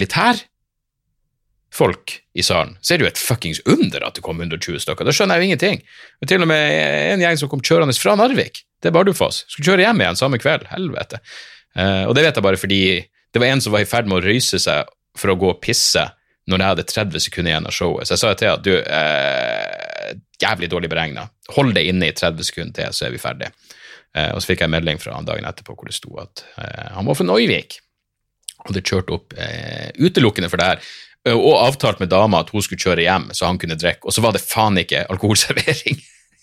[1.72, 5.04] militærfolk i salen, så er det jo et fuckings under at det kom 120 stykker.
[5.04, 5.82] Da skjønner jeg jo ingenting.
[6.22, 9.72] Og til og med en gjeng som kom kjørende fra Narvik, det er Bardufoss, skulle
[9.72, 10.66] kjøre hjem igjen samme kveld.
[10.70, 11.20] Helvete.
[11.76, 12.82] Uh, og det vet jeg bare fordi
[13.32, 15.60] det var en som var i ferd med å røyse seg for å gå og
[15.62, 16.02] pisse
[16.50, 18.08] når jeg hadde 30 sekunder igjen av showet.
[18.08, 20.10] Så jeg sa til at du, uh,
[20.42, 21.28] jævlig dårlig beregna.
[21.56, 23.52] Hold deg inne i 30 sekunder til, så er vi ferdig.
[24.12, 26.44] Uh, og så fikk jeg en melding fra han dagen etterpå hvor det sto at
[26.60, 27.78] eh, han var fra Noivik.
[28.62, 29.32] Og det kjørte opp
[29.98, 30.90] utelukkende for det her.
[31.28, 34.06] Eh, Og avtalt med dama at hun skulle kjøre hjem, så han kunne drikke.
[34.06, 36.00] Og så var det faen ikke alkoholservering.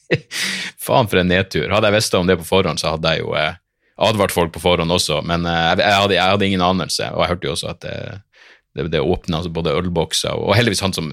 [0.87, 1.69] faen for en nedtur.
[1.71, 3.57] Hadde jeg visst om det på forhånd, så hadde jeg jo eh,
[3.99, 7.33] advart folk på forhånd også, men eh, jeg, hadde, jeg hadde ingen anelse, og jeg
[7.33, 8.17] hørte jo også at eh,
[8.77, 11.07] Det, det åpna altså både ølbokser, og, heldigvis han som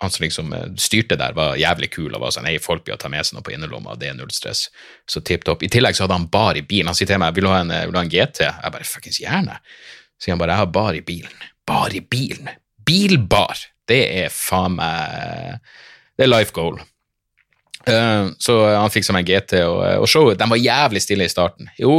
[0.00, 2.96] han som liksom eh, styrte der, var jævlig kul og var sånn Hei, folk vil
[2.98, 4.70] ta med seg noe på innerlomma, det er null stress.
[5.04, 5.60] Så tipp topp.
[5.62, 6.88] I tillegg så hadde han bar i bilen.
[6.88, 8.40] Han sier til meg vil du ha en, vil du ha en GT.
[8.48, 9.58] Jeg bare fuckings gjerne.
[10.16, 11.44] Så sier han bare jeg har bar i bilen.
[11.68, 12.48] Bar i bilen.
[12.90, 13.66] Bilbar.
[13.86, 15.60] Det er faen meg
[16.18, 16.80] Det er life goal.
[17.88, 21.32] Uh, så han fikk seg en GT, og, og showet de var jævlig stille i
[21.32, 21.70] starten.
[21.80, 21.94] Jo,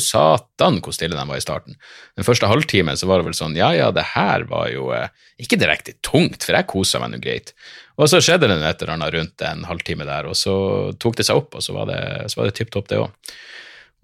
[0.00, 1.76] satan hvor stille de var i starten.
[2.16, 5.10] Den første halvtimen så var det vel sånn ja ja, det her var jo uh,
[5.42, 7.52] ikke direkte tungt, for jeg kosa meg nå greit.
[8.00, 10.56] Og så skjedde det et eller annet rundt en halvtime der, og så
[11.00, 12.00] tok det seg opp, og så var det,
[12.32, 13.36] så var det tipp topp, det òg.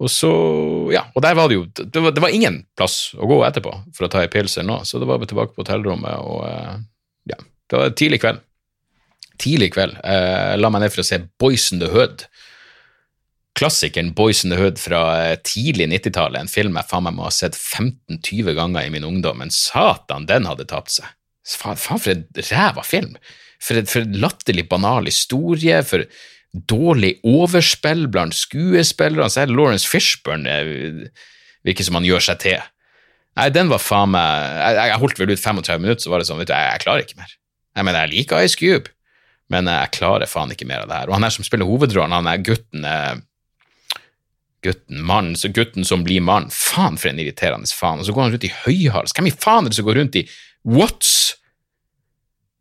[0.01, 0.31] Og så,
[0.91, 3.75] ja, og der var det jo det var, det var, ingen plass å gå etterpå
[3.93, 6.41] for å ta ei pils eller noe, så da var vi tilbake på hotellrommet, og
[6.47, 6.81] uh,
[7.29, 7.37] ja,
[7.69, 8.41] det var tidlig kveld
[9.43, 9.97] tidlig kveld.
[10.03, 12.25] Eh, la meg ned for å se Boys in the Hood.
[13.57, 17.27] Klassikeren Boys in the Hood fra eh, tidlig 90-tallet, en film jeg faen meg må
[17.27, 21.09] ha sett 15-20 ganger i min ungdom, men satan, den hadde tapt seg.
[21.43, 23.17] Faen, faen for en ræva film!
[23.63, 26.03] For en latterlig banal historie, for
[26.53, 29.29] dårlig overspill blant skuespillerne.
[29.29, 31.27] Er det Lawrence Fishburne eh,
[31.65, 32.71] virker som han gjør seg til.
[33.39, 36.27] Nei, den var faen meg Jeg, jeg holdt vel ut 35 minutter, så var det
[36.29, 37.37] sånn, vet du, jeg, jeg klarer ikke mer.
[37.73, 38.93] Jeg mener, jeg liker Ice Cube,
[39.49, 41.09] men jeg klarer faen ikke mer av det her.
[41.09, 43.13] Og han her som spiller hovedrollen, han er gutten eh,
[44.63, 46.45] Gutten, mannen, så gutten som blir mann.
[46.55, 47.99] Faen, for en irriterende faen.
[47.99, 49.11] Og så går han rundt i høyhals.
[49.11, 50.21] Hvem i faen er det som går rundt i
[50.63, 51.33] What's?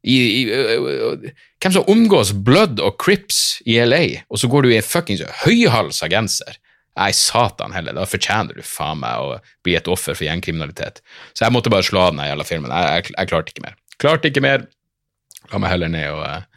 [0.02, 4.78] I, i, hvem som omgås Blood og Crips i LA, og så går du i
[4.80, 6.58] en fuckings høyhalsa genser?
[6.98, 11.00] Nei, satan heller, da fortjener du faen meg å bli et offer for gjengkriminalitet.
[11.32, 12.74] Så jeg måtte bare slå av den jævla filmen.
[12.74, 13.78] Jeg, jeg, jeg, klarte ikke mer.
[14.02, 14.66] Klarte ikke mer.
[15.52, 16.50] La meg heller ned og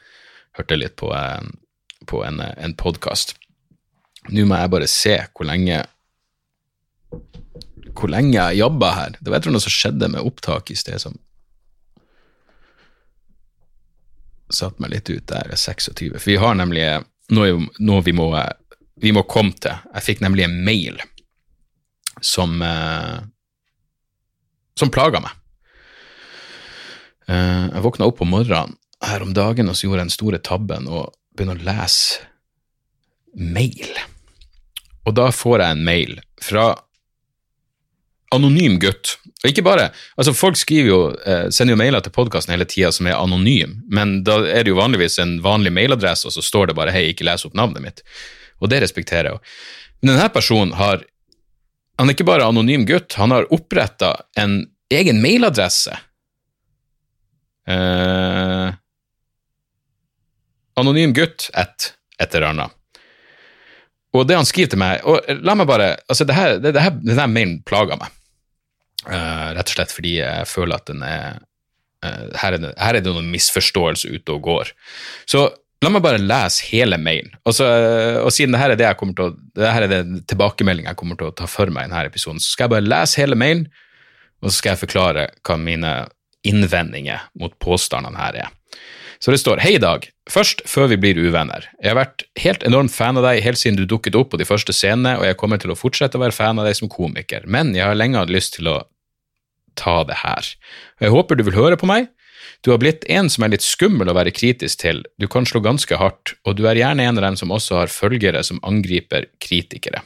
[0.60, 1.54] hørte litt på, en,
[2.10, 3.38] på en, en podkast.
[4.34, 5.84] Nå må jeg bare se hvor lenge
[7.96, 9.18] hvor lenge jeg jobba her.
[9.22, 11.16] Det var noe som skjedde med opptak i sted som
[14.54, 16.14] satte meg litt ut der, 26.
[16.18, 16.86] For vi har nemlig
[17.34, 18.30] noe, noe vi, må,
[19.02, 19.78] vi må komme til.
[19.96, 21.00] Jeg fikk nemlig en mail
[22.24, 23.24] som eh,
[24.80, 25.32] som plaga meg.
[27.32, 30.42] Eh, jeg våkna opp på morgenen her om dagen og så gjorde jeg den store
[30.44, 32.26] tabben og begynner å lese
[33.36, 33.92] mail.
[35.06, 36.68] Og da får jeg en mail fra
[38.36, 39.16] anonym gutt.
[39.44, 42.92] Og ikke bare, altså Folk skriver jo, eh, sender jo mailer til podkasten hele tida
[42.96, 46.68] som er anonym, men da er det jo vanligvis en vanlig mailadresse, og så står
[46.68, 48.02] det bare 'hei, ikke les opp navnet mitt'.
[48.62, 49.40] Og det respekterer jeg jo.
[50.02, 51.04] Men denne personen har
[51.98, 55.96] Han er ikke bare anonym gutt, han har oppretta en egen mailadresse.
[57.70, 58.74] Eh,
[60.76, 62.76] anonym gutt, et, et eller annet.
[64.16, 66.84] Og det han skriver til meg og La meg bare altså det her, det, det
[66.84, 68.12] her, Denne mailen plager meg,
[69.10, 71.38] uh, rett og slett fordi jeg føler at den er
[72.06, 74.74] uh, her, er det, her er det noen misforståelse ute og går.
[75.30, 75.48] Så
[75.84, 77.34] la meg bare lese hele mailen.
[77.44, 79.88] Og, så, uh, og siden det her er det jeg kommer til å, det her
[79.88, 82.68] er det tilbakemeldingen jeg kommer til å ta for meg i denne episoden, så skal
[82.68, 83.68] jeg bare lese hele mailen,
[84.44, 85.96] og så skal jeg forklare hva mine
[86.46, 88.54] innvendinger mot påstandene her er.
[89.20, 90.04] Så det står Hei, Dag.
[90.30, 91.68] Først, før vi blir uvenner.
[91.82, 94.48] Jeg har vært helt enormt fan av deg helt siden du dukket opp på de
[94.48, 97.48] første scenene, og jeg kommer til å fortsette å være fan av deg som komiker,
[97.50, 98.80] men jeg har lenge hatt lyst til å
[99.80, 100.48] ta det her.
[101.04, 102.10] Jeg håper du vil høre på meg.
[102.66, 105.62] Du har blitt en som er litt skummel å være kritisk til, du kan slå
[105.62, 109.28] ganske hardt, og du er gjerne en av dem som også har følgere som angriper
[109.44, 110.02] kritikere.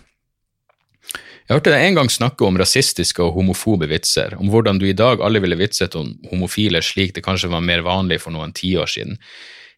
[1.49, 4.97] Jeg hørte deg en gang snakke om rasistiske og homofobe vitser, om hvordan du i
[4.97, 8.91] dag alle ville vitset om homofile slik det kanskje var mer vanlig for noen tiår
[8.91, 9.17] siden.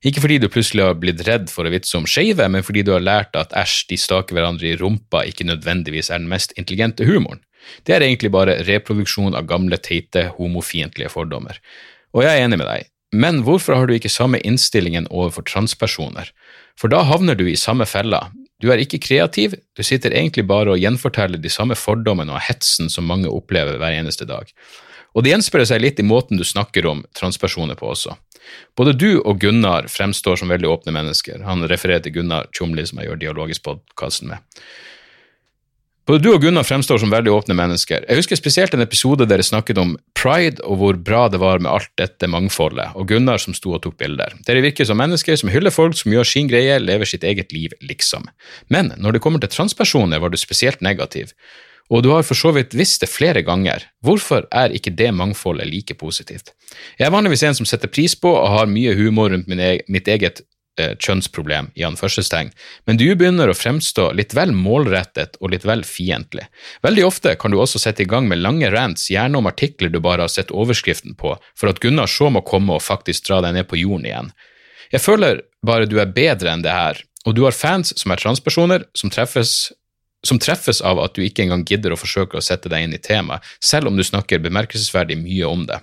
[0.03, 2.91] Ikke fordi du plutselig har blitt redd for å vitse om skeive, men fordi du
[2.95, 7.05] har lært at æsj, de staker hverandre i rumpa ikke nødvendigvis er den mest intelligente
[7.07, 7.39] humoren.
[7.87, 11.59] Det er egentlig bare reproduksjon av gamle, teite, homofiendtlige fordommer.
[12.15, 16.31] Og jeg er enig med deg, men hvorfor har du ikke samme innstillingen overfor transpersoner?
[16.79, 18.29] For da havner du i samme fella,
[18.61, 22.91] du er ikke kreativ, du sitter egentlig bare og gjenforteller de samme fordommene og hetsen
[22.93, 24.51] som mange opplever hver eneste dag.
[25.11, 28.15] Og det gjenspeiler seg litt i måten du snakker om transpersoner på også.
[28.77, 31.41] Både du og Gunnar fremstår som veldig åpne mennesker.
[31.45, 34.61] Han refererer til Gunnar Tjomli, som jeg gjør Dialogisk-podkasten med.
[36.11, 38.03] Både du og Gunnar fremstår som veldig åpne mennesker.
[38.03, 41.61] Jeg husker spesielt en episode der dere snakket om pride og hvor bra det var
[41.63, 44.35] med alt dette mangfoldet, og Gunnar som sto og tok bilder.
[44.43, 47.71] Dere virker som mennesker som hyller folk som gjør sin greie, lever sitt eget liv,
[47.79, 48.27] liksom.
[48.67, 51.31] Men når det kommer til transpersoner, var du spesielt negativ.
[51.87, 53.87] Og du har for så vidt visst det flere ganger.
[54.03, 56.51] Hvorfor er ikke det mangfoldet like positivt?
[56.99, 60.11] Jeg er vanligvis en som setter pris på og har mye humor rundt e mitt
[60.11, 60.43] eget
[60.79, 62.51] eh, kjønnsproblem, i anførselstegn,
[62.87, 66.47] men du begynner å fremstå litt vel målrettet og litt vel fiendtlig.
[66.85, 69.99] Veldig ofte kan du også sette i gang med lange rants, gjerne om artikler du
[70.03, 73.57] bare har sett overskriften på, for at Gunnar så må komme og faktisk dra deg
[73.57, 74.33] ned på jorden igjen.
[74.91, 78.19] Jeg føler bare du er bedre enn det her, og du har fans som er
[78.19, 79.71] transpersoner, som treffes
[80.23, 83.01] som treffes av at du ikke engang gidder å forsøke å sette deg inn i
[83.01, 85.79] temaet, selv om du snakker bemerkelsesverdig mye om det.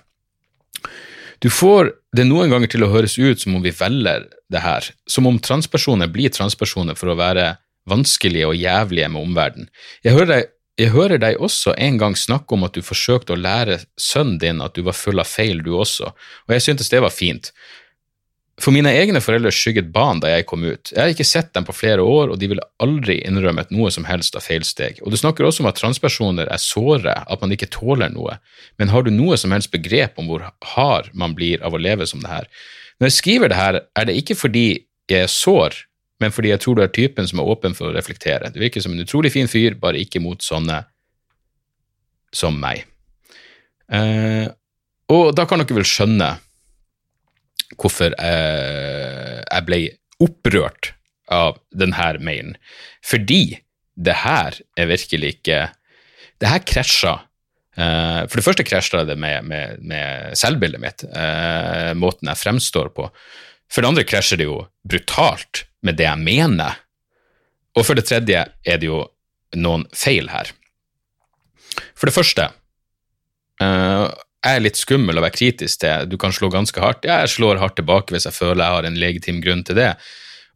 [1.43, 4.87] Du får det noen ganger til å høres ut som om vi velger det her,
[5.09, 7.51] som om transpersoner blir transpersoner for å være
[7.89, 9.69] vanskelige og jævlige med omverdenen.
[10.05, 10.47] Jeg
[10.79, 14.61] jeg hører deg også en gang snakke om at du forsøkte å lære sønnen din
[14.63, 16.13] at du var full av feil, du også,
[16.47, 17.49] og jeg syntes det var fint.
[18.59, 20.91] For mine egne foreldre skygget banen da jeg kom ut.
[20.91, 24.03] Jeg har ikke sett dem på flere år, og de ville aldri innrømmet noe som
[24.07, 24.99] helst av feilsteg.
[25.03, 28.35] Og du snakker også om at transpersoner er såre, at man ikke tåler noe,
[28.81, 30.43] men har du noe som helst begrep om hvor
[30.73, 32.49] hard man blir av å leve som det her?
[32.99, 34.67] Når jeg skriver det her, er det ikke fordi
[35.09, 35.79] jeg er sår,
[36.19, 38.51] men fordi jeg tror du er typen som er åpen for å reflektere.
[38.51, 40.81] Du virker som en utrolig fin fyr, bare ikke mot sånne
[42.35, 42.83] som meg.
[43.87, 44.51] Eh,
[45.09, 46.33] og da kan dere vel skjønne
[47.77, 49.81] hvorfor jeg, jeg ble
[50.23, 50.93] opprørt
[51.29, 52.55] av denne mailen.
[53.05, 53.59] Fordi
[53.99, 55.67] det her er virkelig ikke
[56.39, 57.17] Det her krasja.
[57.75, 62.87] Uh, for det første krasja det med, med, med selvbildet mitt, uh, måten jeg fremstår
[62.95, 63.09] på.
[63.67, 66.79] For det andre krasjer det jo brutalt med det jeg mener.
[67.75, 69.01] Og for det tredje er det jo
[69.59, 70.47] noen feil her.
[71.91, 72.47] For det første
[74.39, 76.07] jeg er litt skummel å være kritisk til.
[76.07, 77.05] Du kan slå ganske hardt.
[77.07, 79.91] Ja, jeg slår hardt tilbake hvis jeg føler jeg har en legitim grunn til det.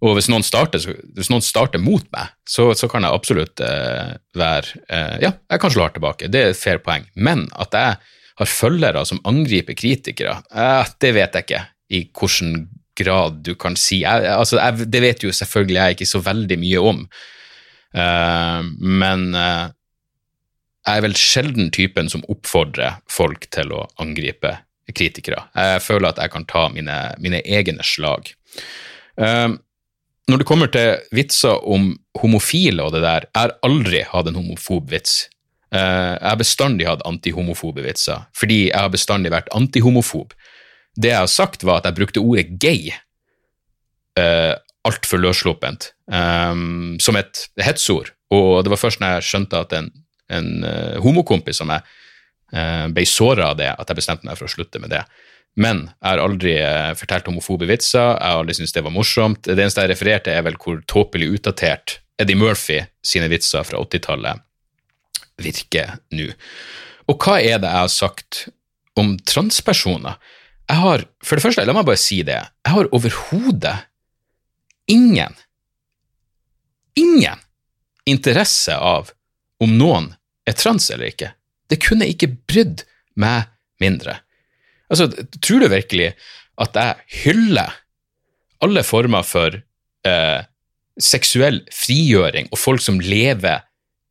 [0.04, 0.84] Og hvis noen starter,
[1.16, 5.64] hvis noen starter mot meg, så, så kan jeg absolutt uh, være uh, Ja, jeg
[5.64, 7.08] kan slå hardt tilbake, det er et fair poeng.
[7.16, 8.00] Men at jeg
[8.42, 12.66] har følgere som angriper kritikere, uh, det vet jeg ikke i hvilken
[13.00, 14.02] grad du kan si.
[14.04, 17.00] Jeg, altså, jeg, det vet jo selvfølgelig jeg ikke så veldig mye om,
[17.94, 19.24] men
[20.84, 24.58] jeg er vel sjelden typen som oppfordrer folk til å angripe
[24.92, 25.46] kritikere.
[25.56, 28.34] Jeg føler at jeg kan ta mine, mine egne slag.
[29.16, 29.56] Uh,
[30.28, 34.40] når det kommer til vitser om homofile og det der, jeg har aldri hatt en
[34.40, 35.30] homofob vits.
[35.74, 40.36] Uh, jeg har bestandig hatt antihomofobe vitser, fordi jeg har bestandig vært antihomofob.
[41.00, 42.92] Det jeg har sagt, var at jeg brukte ordet gay
[44.20, 48.12] uh, altfor løssluppent, um, som et hetsord.
[48.34, 49.90] Og det var først når jeg skjønte at en
[50.32, 51.84] en uh, homokompis som jeg
[52.56, 55.04] uh, ble såra av det, at jeg bestemte meg for å slutte med det.
[55.60, 59.44] Men jeg har aldri uh, fortalt homofobe vitser, jeg har aldri syntes det var morsomt.
[59.46, 64.42] Det eneste jeg refererte, er vel hvor tåpelig utdatert Eddie Murphy sine vitser fra 80-tallet
[65.42, 66.30] virker nå.
[67.10, 68.46] Og hva er det jeg har sagt
[69.00, 70.20] om transpersoner?
[70.70, 73.76] Jeg har, For det første, la meg bare si det, jeg har overhodet
[74.90, 75.36] ingen,
[76.96, 77.42] ingen
[78.10, 79.12] interesse av
[79.62, 80.12] om noen
[80.48, 81.34] er trans eller ikke.
[81.70, 82.84] Det kunne ikke brydd
[83.20, 83.50] meg
[83.82, 84.20] mindre.
[84.92, 85.10] Altså,
[85.42, 86.14] tror du virkelig
[86.62, 87.74] at jeg hyller
[88.64, 89.56] alle former for
[90.08, 90.42] eh,
[91.02, 93.64] seksuell frigjøring og folk som lever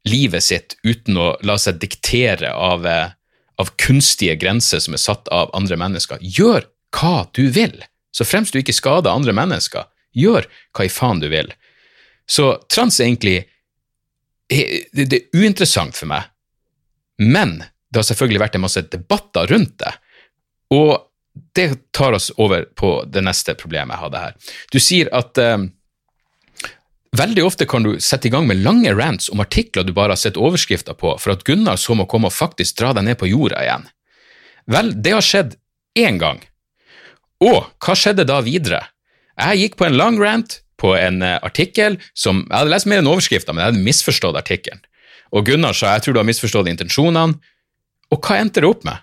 [0.08, 3.14] livet sitt uten å la seg diktere av, eh,
[3.62, 6.18] av kunstige grenser som er satt av andre mennesker?
[6.20, 7.78] Gjør hva du vil,
[8.12, 9.86] så fremst du ikke skader andre mennesker.
[10.12, 11.48] Gjør hva i faen du vil.
[12.28, 13.38] Så trans er egentlig
[14.56, 16.28] det, det er uinteressant for meg.
[17.22, 17.60] Men
[17.92, 19.92] det har selvfølgelig vært en masse debatter rundt det.
[20.72, 20.96] Og
[21.56, 24.36] det tar oss over på det neste problemet jeg hadde her.
[24.72, 25.66] Du sier at eh,
[27.16, 30.20] veldig ofte kan du sette i gang med lange rants om artikler du bare har
[30.20, 33.28] sett overskrifter på, for at Gunnar så må komme og faktisk dra deg ned på
[33.32, 33.86] jorda igjen.
[34.72, 35.56] Vel, det har skjedd
[35.98, 36.40] én gang.
[37.42, 38.84] Og hva skjedde da videre?
[39.36, 43.02] Jeg gikk på en lang rant på en eh, artikkel som Jeg hadde lest mer
[43.02, 44.82] enn overskrifta, men jeg hadde misforstått artikkelen.
[45.32, 47.38] Og Gunnar sa jeg tror du har misforstått intensjonene.
[48.12, 49.00] Og hva endte det opp med?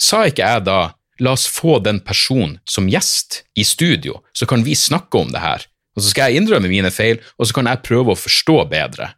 [0.00, 0.80] Sa ikke jeg da
[1.20, 5.42] la oss få den personen som gjest i studio, så kan vi snakke om det
[5.42, 5.66] her.
[5.92, 9.10] Og så skal jeg innrømme mine feil, og så kan jeg prøve å forstå bedre.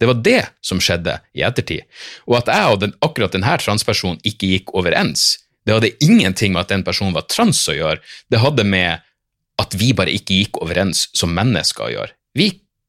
[0.00, 1.84] Det var det som skjedde i ettertid.
[2.24, 6.64] Og at jeg og den, akkurat denne transpersonen ikke gikk overens, det hadde ingenting med
[6.64, 8.00] at den personen var trans å gjøre,
[8.32, 9.04] det hadde med
[9.60, 12.12] at vi bare ikke gikk overens som mennesker gjør.
[12.38, 12.48] Vi,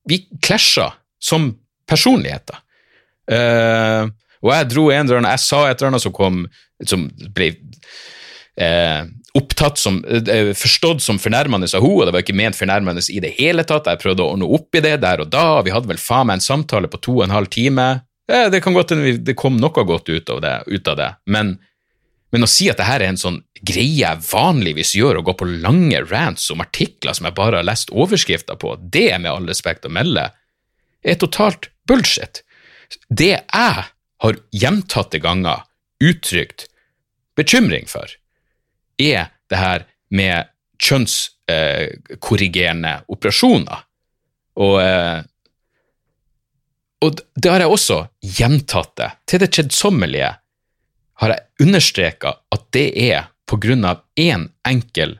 [0.09, 0.91] vi klasja
[1.23, 1.51] som
[1.89, 2.59] personligheter.
[3.31, 4.11] Uh,
[4.43, 6.41] og jeg dro en eller annen, jeg sa et eller annet som kom
[6.83, 7.53] som ble
[8.59, 9.05] uh,
[9.39, 13.21] opptatt som, uh, forstått som fornærmende av henne, og det var ikke ment fornærmende i
[13.23, 13.87] det hele tatt.
[13.87, 16.41] Jeg prøvde å ordne opp i det der og da, vi hadde vel faen meg
[16.41, 17.87] en samtale på to og en halv time.
[18.27, 21.11] det kan godt hende det kom noe godt ut det, ut av det.
[21.27, 21.57] men
[22.33, 25.33] Men å si at det her er en sånn greie jeg vanligvis gjør, å gå
[25.37, 29.31] på lange rants om artikler som jeg bare har lest overskrifter på, det er med
[29.31, 30.23] all respekt å melde,
[31.05, 32.43] er totalt bullshit.
[33.09, 33.83] Det jeg
[34.23, 35.61] har gjentatte ganger
[36.03, 36.67] uttrykt
[37.37, 38.07] bekymring for,
[38.97, 40.45] er det her med
[40.81, 43.79] kjønnskorrigerende operasjoner.
[44.63, 45.21] Og, eh,
[47.03, 47.97] og det har jeg også
[48.39, 49.09] gjentatt det.
[49.29, 50.31] Til det kjedsommelige
[51.21, 55.17] har jeg understreka at det er på grunn av én enkel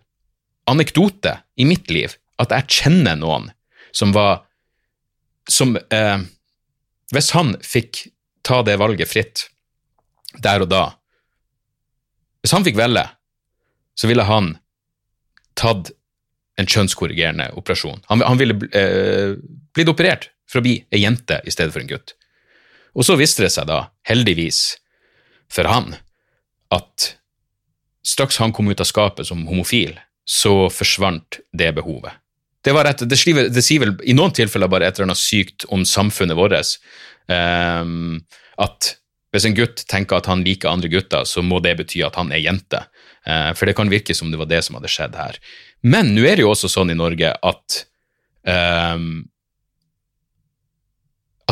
[0.70, 3.52] anekdote i mitt liv at jeg kjenner noen
[3.94, 4.46] som var
[5.50, 6.20] Som eh,
[7.12, 8.08] Hvis han fikk
[8.48, 9.50] ta det valget fritt
[10.42, 10.84] der og da
[12.42, 13.04] Hvis han fikk velge,
[14.00, 14.54] så ville han
[15.60, 15.92] tatt
[16.58, 18.02] en kjønnskorrigerende operasjon.
[18.10, 19.36] Han, han ville eh,
[19.76, 22.16] blitt operert for å bli ei jente i stedet for en gutt.
[22.98, 24.64] Og så viste det seg da, heldigvis
[25.54, 25.94] for han,
[26.74, 27.14] at
[28.06, 29.96] straks han kom ut av skapet som homofil,
[30.26, 32.16] så forsvant det behovet.
[32.64, 35.20] Det, var rett, det, skriver, det sier vel i noen tilfeller bare et eller annet
[35.20, 36.78] sykt om samfunnet vårt.
[37.28, 38.22] Um,
[38.62, 38.94] at
[39.34, 42.32] hvis en gutt tenker at han liker andre gutter, så må det bety at han
[42.32, 42.86] er jente.
[43.28, 45.40] Uh, for det kan virke som det var det som hadde skjedd her.
[45.84, 47.80] Men nå er det jo også sånn i Norge at
[48.48, 49.26] um,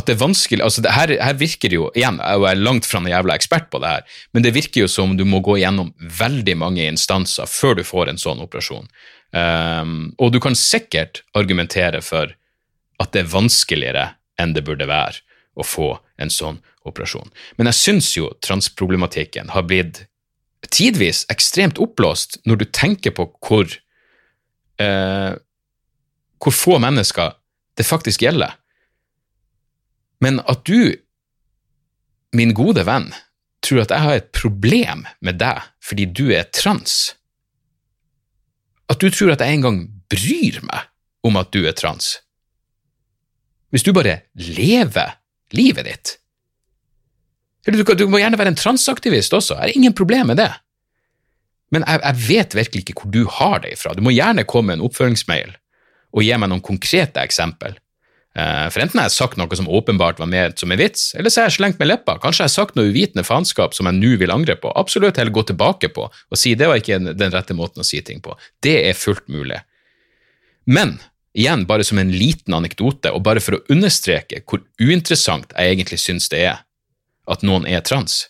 [0.02, 2.88] at det er vanskelig altså det, her, her, virker det jo igjen, Jeg er langt
[2.90, 5.60] fra en jævla ekspert på det her, men det virker jo som du må gå
[5.62, 8.90] gjennom veldig mange instanser før du får en sånn operasjon.
[9.32, 12.34] Um, og du kan sikkert argumentere for
[13.02, 14.08] at det er vanskeligere
[14.42, 15.22] enn det burde være
[15.56, 17.30] å få en sånn operasjon.
[17.58, 20.06] Men jeg syns jo transproblematikken har blitt
[20.72, 23.70] tidvis ekstremt oppblåst når du tenker på hvor
[24.82, 25.38] uh,
[26.42, 27.38] hvor få mennesker
[27.78, 28.58] det faktisk gjelder.
[30.22, 30.94] Men at du,
[32.38, 33.10] min gode venn,
[33.62, 37.16] tror at jeg har et problem med deg fordi du er trans,
[38.92, 40.90] at du tror at jeg engang bryr meg
[41.26, 42.18] om at du er trans,
[43.72, 45.14] hvis du bare lever
[45.56, 46.18] livet ditt
[47.66, 50.50] Eller du, du må gjerne være en transaktivist også, jeg har ingen problem med det.
[51.72, 53.94] Men jeg, jeg, vet virkelig ikke hvor du har det ifra.
[53.96, 55.54] Du må gjerne komme med en oppføringsmail
[56.12, 57.78] og gi meg noen konkrete eksempel.
[58.32, 61.34] Uh, for enten har jeg sagt noe som åpenbart var ment som en vits, eller
[61.34, 62.16] så har jeg slengt med leppa.
[62.24, 64.72] Kanskje jeg har sagt noe uvitende faenskap som jeg nå vil angre på.
[64.80, 68.00] Absolutt heller gå tilbake på og si det var ikke den rette måten å si
[68.08, 68.38] ting på.
[68.64, 69.60] Det er fullt mulig.
[70.64, 71.00] Men
[71.36, 76.00] igjen, bare som en liten anekdote, og bare for å understreke hvor uinteressant jeg egentlig
[76.00, 76.64] syns det er
[77.32, 78.26] at noen er trans,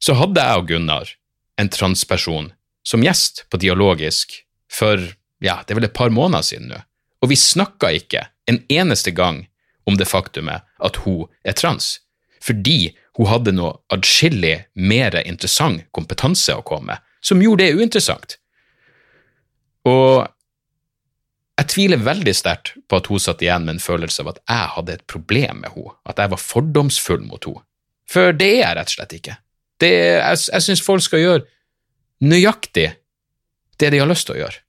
[0.00, 1.16] så hadde jeg og Gunnar
[1.60, 2.52] en transperson
[2.86, 4.38] som gjest på Dialogisk
[4.72, 5.00] for
[5.40, 6.80] ja, det er vel et par måneder siden nå,
[7.20, 9.44] og vi snakka ikke en eneste gang
[9.88, 11.98] om det faktumet at hun er trans,
[12.42, 18.36] fordi hun hadde noe adskillig mer interessant kompetanse å komme med, som gjorde det uinteressant.
[19.88, 20.24] Og
[21.60, 24.72] jeg tviler veldig sterkt på at hun satt igjen med en følelse av at jeg
[24.76, 27.64] hadde et problem med henne, at jeg var fordomsfull mot henne.
[28.10, 29.36] For det er jeg rett og slett ikke.
[29.80, 31.44] Det, jeg jeg syns folk skal gjøre
[32.24, 32.88] nøyaktig
[33.80, 34.64] det de har lyst til å gjøre.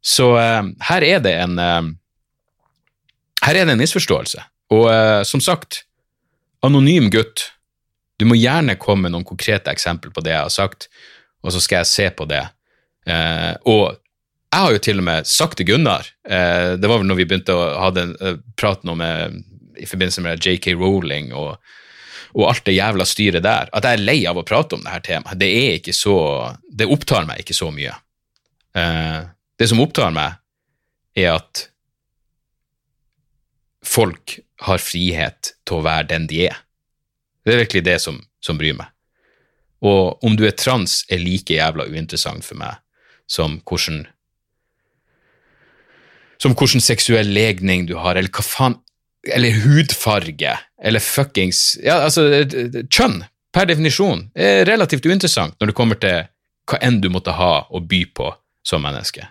[0.00, 1.88] Så uh, her er det en uh,
[3.44, 4.42] her er det en misforståelse.
[4.74, 5.84] Og uh, som sagt,
[6.64, 7.50] anonym gutt,
[8.20, 10.90] du må gjerne komme med noen konkrete eksempler på det jeg har sagt,
[11.40, 12.42] og så skal jeg se på det.
[13.64, 13.96] og
[14.52, 17.54] jeg har jo til og med sagt til Gunnar, det var vel når vi begynte
[17.56, 18.12] å ha den
[18.60, 21.56] praten om i forbindelse med JK Rowling og
[22.36, 25.02] og alt det jævla styret der, at jeg er lei av å prate om dette
[25.08, 25.38] temaet.
[25.40, 26.16] Det er ikke så
[26.62, 27.96] Det opptar meg ikke så mye.
[29.60, 30.38] Det som opptar meg,
[31.18, 31.66] er at
[33.84, 36.62] folk har frihet til å være den de er.
[37.44, 38.88] Det er virkelig det som, som bryr meg.
[39.84, 42.80] Og om du er trans, er like jævla uinteressant for meg
[43.30, 44.04] som hvordan
[46.40, 48.78] som hvordan seksuell legning du har, eller hva faen
[49.28, 52.24] eller hudfarge, eller fuckings Ja, altså,
[52.88, 53.18] kjønn,
[53.52, 56.30] per definisjon, er relativt uinteressant når det kommer til
[56.70, 58.30] hva enn du måtte ha å by på
[58.64, 59.26] som menneske.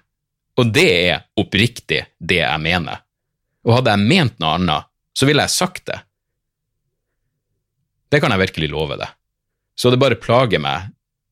[0.60, 3.02] Og det er oppriktig det jeg mener.
[3.68, 6.00] Og hadde jeg ment noe annet, så ville jeg sagt det.
[8.10, 9.12] Det kan jeg virkelig love deg.
[9.80, 10.90] Så det bare plager meg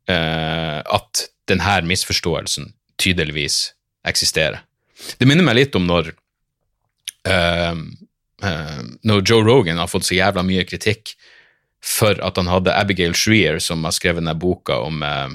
[0.07, 2.69] eh, at denne misforståelsen
[2.99, 3.73] tydeligvis
[4.07, 4.61] eksisterer.
[5.17, 6.13] Det minner meg litt om når
[7.27, 7.73] eh,
[8.43, 11.15] eh, når Joe Rogan har fått så jævla mye kritikk
[11.83, 15.29] for at han hadde Abigail Shreer, som har skrevet denne boka om uh,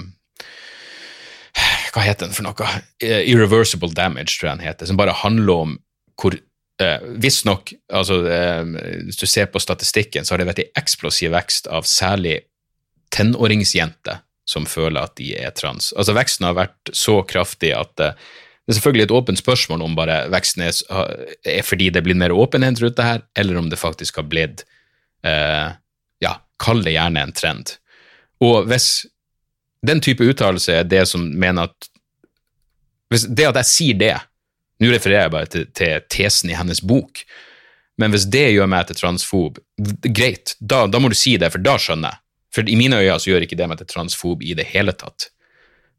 [1.93, 2.71] Hva heter den for noe?
[3.03, 5.77] Uh, Irreversible Damage, tror jeg den heter, som bare handler om
[6.19, 10.81] hvor eh, Visstnok, altså, uh, hvis du ser på statistikken, så har det vært en
[10.83, 12.39] eksplosiv vekst av særlig
[13.13, 15.91] tenåringsjenter som føler at de er trans.
[15.97, 18.17] Altså Veksten har vært så kraftig at eh,
[18.63, 20.75] det er selvfølgelig et åpent spørsmål om bare veksten er,
[21.43, 24.63] er fordi det blir mer åpenhet rundt det her, eller om det faktisk har blitt
[25.27, 25.73] eh,
[26.23, 27.73] Ja, kall det gjerne en trend.
[28.43, 29.03] Og hvis
[29.85, 31.89] den type uttalelse er det som mener at
[33.11, 34.13] hvis Det at jeg sier det
[34.81, 37.21] Nå refererer jeg bare til, til tesen i hennes bok,
[38.01, 39.59] men hvis det gjør meg til transfob,
[40.09, 42.19] greit, da, da, må du si det, for da skjønner jeg.
[42.57, 45.29] For i mine øyne så gjør ikke det meg til transfob i det hele tatt.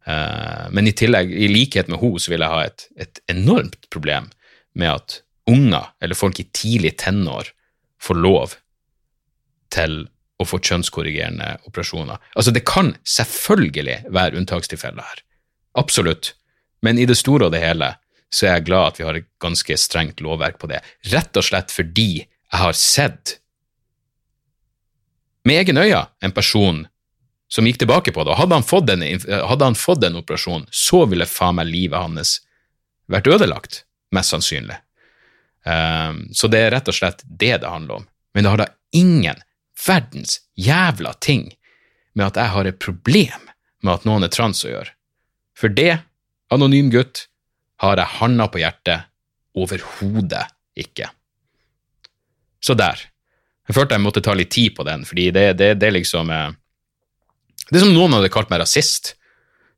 [0.04, 3.88] Uh, men i tillegg, i likhet med henne, så vil jeg ha et, et, enormt
[3.94, 4.28] problem
[4.76, 7.54] med at unger, eller folk i tidlig tenår,
[8.02, 8.58] får lov
[9.72, 10.02] til
[10.40, 12.18] å få kjønnskorrigerende operasjoner.
[12.34, 15.22] Altså, det kan selvfølgelig være unntakstilfeller her.
[15.78, 16.34] Absolutt.
[16.82, 17.94] Men i det store og det hele
[18.34, 20.80] så er jeg glad at vi har et ganske strengt lovverk på det.
[21.12, 23.38] Rett og slett fordi jeg har sett
[25.44, 26.82] med egne øyne en person
[27.52, 28.34] som gikk tilbake på det.
[28.38, 32.38] Hadde han fått den, hadde han fått den operasjonen, så ville faen meg livet hans
[33.12, 33.84] vært ødelagt.
[34.14, 34.80] Mest sannsynlig.
[35.64, 38.08] Um, så det er rett og slett det det handler om.
[38.34, 39.42] Men det har da ingen
[39.86, 41.50] verdens jævla ting
[42.14, 43.48] med at jeg har et problem
[43.84, 44.92] med at noen er trans å gjøre.
[45.58, 45.98] For det,
[46.54, 47.26] anonym gutt,
[47.82, 49.10] har jeg handa på hjertet
[49.58, 50.46] overhodet
[50.78, 51.10] ikke.
[52.64, 53.00] Så der.
[53.68, 55.46] Jeg følte jeg måtte ta litt tid på den, fordi det,
[55.80, 56.50] det liksom eh,
[57.70, 59.14] Det er som noen hadde kalt meg rasist.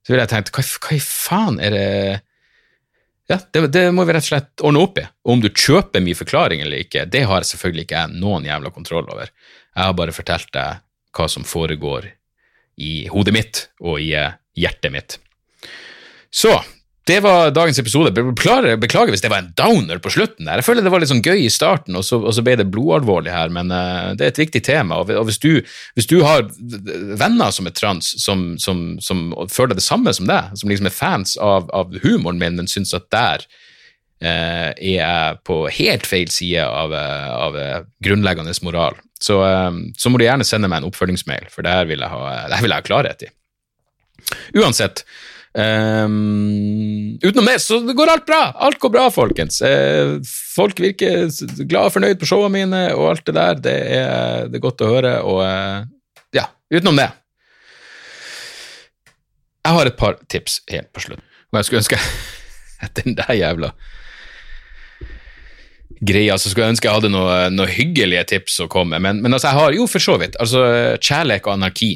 [0.03, 1.87] Så ville jeg tenkt, hva, hva i faen er det
[3.27, 5.07] Ja, det, det, må vi rett og slett ordne opp i.
[5.27, 8.71] Og om du kjøper min forklaring eller ikke, det har selvfølgelig ikke jeg noen jævla
[8.75, 9.33] kontroll over.
[9.77, 10.81] Jeg har bare fortalt deg
[11.17, 12.09] hva som foregår
[12.81, 15.19] i hodet mitt og i eh, hjertet mitt.
[16.33, 16.53] Så
[17.07, 18.11] det var dagens episode.
[18.11, 20.49] Beklager, beklager, hvis det var en downer på slutten.
[20.49, 20.59] der.
[20.59, 22.67] Jeg føler det var litt sånn gøy i starten, og så, og så ble det
[22.73, 24.99] blodalvorlig her, men uh, det er et viktig tema.
[24.99, 25.63] Og, hvis, du,
[25.95, 26.49] hvis, du, har
[27.21, 30.97] venner som er trans, som, som, som, føler det samme som deg, som liksom er
[30.97, 36.33] fans av, av humoren min, men syns at der uh, er jeg på helt feil
[36.33, 37.61] side av, av
[38.03, 39.39] grunnleggende moral, så,
[39.97, 42.21] så, må du gjerne sende meg en oppfølgingsmail, for det her vil jeg ha,
[42.61, 43.31] vil jeg ha klarhet i.
[44.61, 45.05] Uansett.
[45.57, 48.41] Um, utenom det så går alt bra.
[48.67, 49.63] Alt går bra, folkens.
[49.65, 50.19] Uh,
[50.53, 51.31] folk virker
[51.65, 53.63] glad og fornøyd på showene mine og alt det der.
[53.65, 55.15] Det er, det er godt å høre.
[55.25, 55.41] Og
[56.37, 57.09] ja, utenom det
[59.65, 61.25] Jeg har et par tips helt på slutt.
[61.53, 62.03] Og jeg skulle ønske
[63.01, 63.73] den der jævla
[66.01, 69.05] greia, så skulle jeg ønske jeg hadde noen noe hyggelige tips å komme med.
[69.07, 70.37] Men, men altså, jeg har jo for så vidt.
[70.43, 70.65] Altså,
[71.01, 71.95] Kjærlighet og anarki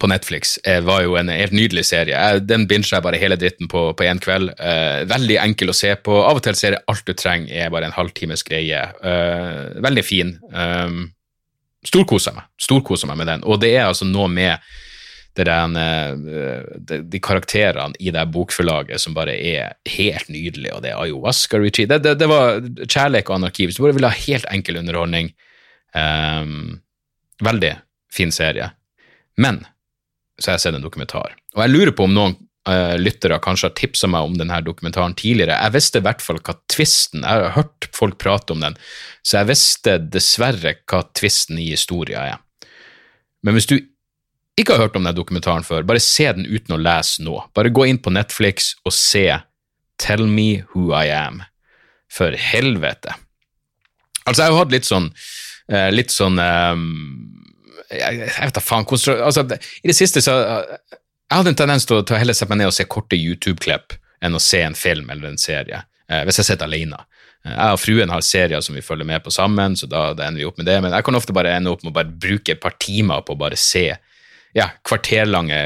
[0.00, 2.18] på Netflix eh, var jo en helt nydelig serie.
[2.42, 4.50] Den binger jeg bare hele dritten på på én kveld.
[4.58, 6.16] Eh, veldig enkel å se på.
[6.24, 8.80] Av og til ser jeg alt du trenger er bare en halvtimes greie.
[8.82, 10.34] Eh, veldig fin.
[10.52, 11.04] Eh,
[11.84, 12.48] Storkoser meg.
[12.60, 13.44] Storkoser meg med den.
[13.44, 14.58] Og det er altså noe med
[15.34, 20.92] det eh, de, de, karakterene i det bokforlaget som bare er helt nydelige, og det
[20.92, 21.90] er ayahuasca retreat.
[21.90, 23.66] Det, det, det, var kjærlighet og anarki.
[23.66, 25.32] Hvis bare ville ha helt enkel underholdning
[25.94, 26.80] um,
[27.42, 27.72] Veldig
[28.14, 28.68] fin serie.
[29.42, 29.64] Men
[30.38, 31.32] så har jeg sett en dokumentar.
[31.56, 32.36] Og jeg lurer på om noen
[32.68, 35.56] uh, lyttere kanskje har tipsa meg om denne dokumentaren tidligere.
[35.58, 38.78] Jeg visste i hvert fall hva tvisten Jeg har hørt folk prate om den,
[39.26, 42.70] så jeg visste dessverre hva tvisten i historia er.
[43.42, 43.76] Men hvis du
[44.60, 47.40] ikke har hørt om denne dokumentaren før, bare se den uten å lese nå.
[47.56, 49.26] Bare gå inn på Netflix og se
[50.00, 51.42] Tell Me Who I Am.
[52.14, 53.16] For helvete.
[54.24, 55.08] Altså, jeg har hatt litt sånn,
[55.72, 56.84] uh, litt sånn um,
[57.90, 61.98] jeg, jeg vet da faen altså, I det siste så Jeg hadde en tendens til
[61.98, 65.10] å, til å sette meg ned og se korte YouTube-klipp enn å se en film
[65.12, 66.96] eller en serie, eh, hvis jeg sitter alene.
[67.44, 70.28] Eh, jeg og fruen har serier som vi følger med på sammen, så da, da,
[70.28, 70.78] ender vi opp med det.
[70.80, 73.40] Men jeg kan ofte bare ende opp med å bruke et par timer på å
[73.40, 73.90] bare se
[74.54, 75.60] ja, kvarterlange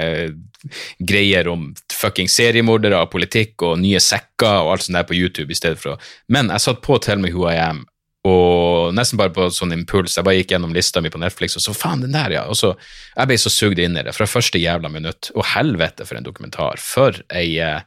[0.98, 5.54] greier om fucking seriemordere og politikk og nye sekker og alt sånt der på YouTube
[5.54, 6.00] i stedet for å
[6.32, 7.84] Men jeg satt på Tell Me Who I Am
[8.28, 10.16] og nesten bare på sånn impuls.
[10.18, 12.42] Jeg bare gikk gjennom lista mi på Netflix og så faen, den der, ja.
[12.50, 12.74] Og så,
[13.14, 15.30] Jeg ble så sugd inn i det fra første jævla minutt.
[15.34, 16.82] Og helvete for en dokumentar.
[16.82, 17.86] For ei, eh,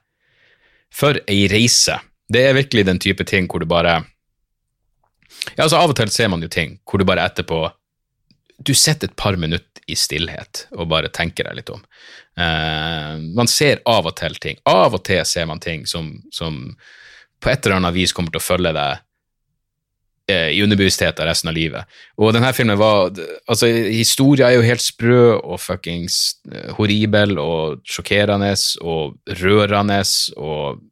[0.90, 2.00] for ei reise.
[2.32, 4.06] Det er virkelig den type ting hvor du bare
[5.58, 7.72] Ja, altså Av og til ser man jo ting hvor du bare etterpå
[8.62, 11.82] Du sitter et par minutter i stillhet og bare tenker deg litt om.
[12.40, 14.60] Uh, man ser av og til ting.
[14.70, 16.68] Av og til ser man ting som, som
[17.42, 19.02] på et eller annet vis kommer til å følge deg
[20.32, 21.98] uh, i underbevisstheten resten av livet.
[22.22, 23.12] Og denne filmen var
[23.50, 28.54] Altså, historia er jo helt sprø og fuckings eh, horribel og sjokkerende
[28.86, 30.02] og rørende
[30.38, 30.88] og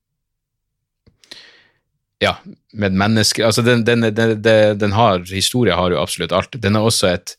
[2.20, 2.34] Ja,
[2.74, 4.41] med mennesker Altså, den, den, den,
[4.76, 6.57] den har Historia har jo absolutt alt.
[6.59, 7.38] Den er også et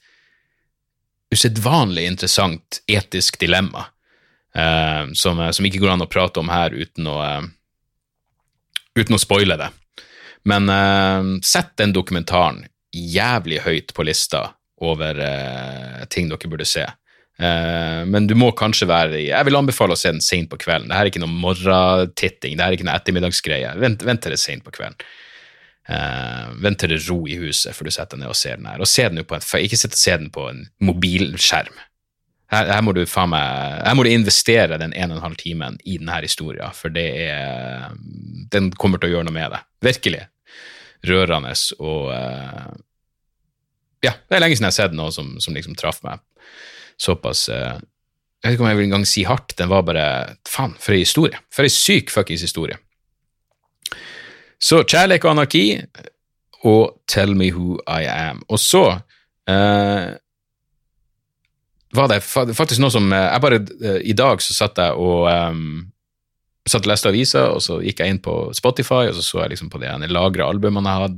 [1.30, 3.86] usedvanlig interessant etisk dilemma
[4.54, 7.46] eh, som, som, ikke går an å prate om her uten å, eh,
[8.98, 9.70] uten å spoile det.
[10.48, 14.48] Men eh, sett den dokumentaren jævlig høyt på lista
[14.80, 16.86] over eh, ting dere burde se.
[17.40, 20.58] Eh, men du må kanskje være i Jeg vil anbefale å se den sent på
[20.60, 20.90] kvelden.
[20.90, 23.74] Dette er ikke noe morgentitting, det er ikke noe ettermiddagsgreie.
[23.80, 24.98] Vent, vent til det er sent på kvelden.
[25.90, 28.68] Uh, vent til det ro i huset før du setter deg ned og ser den
[28.70, 28.82] her.
[28.82, 31.78] Og se den jo på en, Ikke sitt og den på en mobilskjerm.
[32.50, 35.38] Her, her, må du faen meg, her må du investere den en og en halv
[35.38, 37.92] timen i denne historien, for det er
[38.50, 39.60] Den kommer til å gjøre noe med det.
[39.86, 40.24] Virkelig
[41.06, 42.70] rørende og uh,
[44.04, 46.20] Ja, det er lenge siden jeg har sett noe som, som liksom traff meg
[47.00, 47.78] såpass uh,
[48.42, 50.04] Jeg vet ikke om jeg vil engang si hardt, den var bare
[50.48, 51.38] Faen, for ei historie.
[51.54, 52.78] For ei syk fuckings historie.
[54.60, 55.64] Så Kjærlighet og anarki
[56.68, 58.42] og Tell Me Who I Am.
[58.48, 58.84] Og så
[59.48, 60.10] eh,
[61.96, 63.62] var det faktisk noe som Jeg bare
[64.06, 65.90] I dag så satt jeg og um,
[66.68, 69.54] satt og leste aviser, og så gikk jeg inn på Spotify og så så jeg
[69.54, 71.16] liksom på de lagra albumene jeg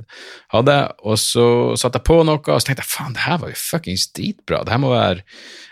[0.54, 1.46] hadde, og så
[1.80, 4.62] satte jeg på noe, og så tenkte jeg faen, det her var jo fuckings dritbra.
[4.62, 5.26] det her må være,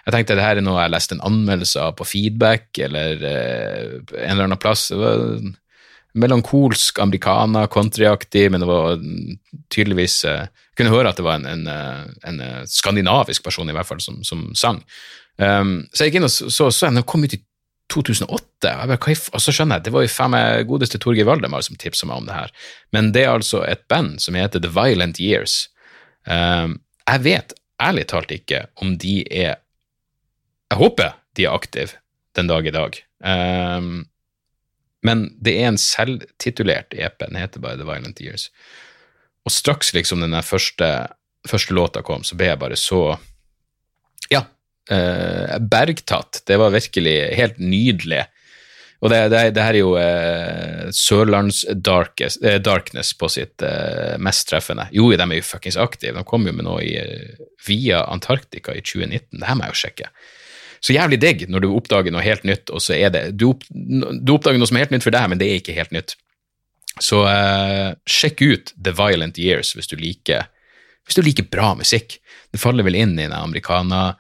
[0.05, 3.97] Jeg tenkte det her er noe jeg leste en anmeldelse av på feedback eller eh,
[4.25, 4.89] en eller annen plass.
[4.89, 5.39] det var
[6.19, 8.99] Melankolsk americana, countryaktig, men det var
[9.71, 13.69] tydeligvis Jeg eh, kunne høre at det var en, en, eh, en, en skandinavisk person
[13.69, 14.83] i hvert fall som, som sang.
[15.41, 17.41] Um, så jeg gikk inn og så, så, så den kom ut i
[17.91, 18.73] 2008.
[18.75, 21.79] Og, bare, og så skjønner jeg, det var jo faen meg godeste Torgeir Valdemar som
[21.81, 22.53] tipsa meg om det her.
[22.95, 25.65] Men det er altså et band som heter The Violent Years.
[26.27, 29.57] Um, jeg vet ærlig talt ikke om de er
[30.71, 31.99] Jeg håper de er aktive
[32.39, 32.99] den dag i dag.
[33.19, 34.07] Um,
[35.07, 37.19] men det er en selvtitulert EP.
[37.23, 38.51] Den heter bare The Violent Years.
[39.49, 40.91] Og straks liksom den første,
[41.49, 43.03] første låta kom, så ble jeg bare så
[44.31, 44.45] Ja,
[44.91, 46.43] eh, bergtatt.
[46.47, 48.27] Det var virkelig helt nydelig.
[49.01, 54.19] Og det, det, det her er jo eh, Sørlands darkest, eh, Darkness på sitt eh,
[54.21, 54.91] mest treffende.
[54.93, 56.19] Jo, de er jo fuckings aktive.
[56.19, 56.99] De kom jo med noe i,
[57.65, 59.41] via Antarktika i 2019.
[59.41, 60.11] Det her må jeg jo sjekke.
[60.81, 63.67] Så jævlig digg når du oppdager noe helt nytt, og så er det Du, opp,
[63.69, 66.17] du oppdager noe som er helt nytt for deg, men det er ikke helt nytt.
[67.01, 67.21] Så
[68.09, 70.49] sjekk ut The Violent Years hvis du liker
[71.07, 72.19] hvis du liker bra musikk.
[72.53, 74.15] Det faller vel inn i den americana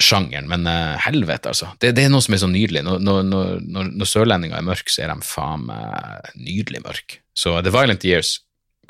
[0.00, 1.70] sjangeren, men uh, helvete, altså.
[1.80, 2.82] Det, det, er noe som er så nydelig.
[2.84, 3.28] Når, når,
[3.62, 7.20] når, når sørlendinger er mørke, så er de faen meg nydelig mørke.
[7.32, 8.36] Så The Violent Years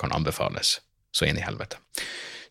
[0.01, 0.79] kan anbefales
[1.15, 1.79] så inn i helvete.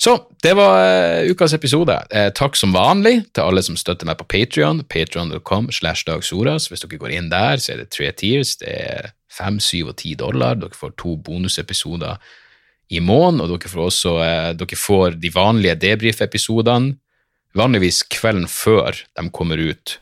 [0.04, 1.96] Så det var uh, ukas episode.
[2.12, 4.82] Uh, takk som vanlig til alle som støtter meg på Patrion.
[4.92, 6.68] Patrion.com slash dagsoras.
[6.72, 8.58] Hvis dere går inn der, så er det tre tiers.
[8.60, 10.60] Det er fem, syv og ti dollar.
[10.60, 12.20] Dere får to bonusepisoder
[12.92, 14.18] i måneden, og dere får også
[14.60, 16.98] dere får de vanlige debrief-episodene
[17.58, 19.98] vanligvis kvelden før de kommer ut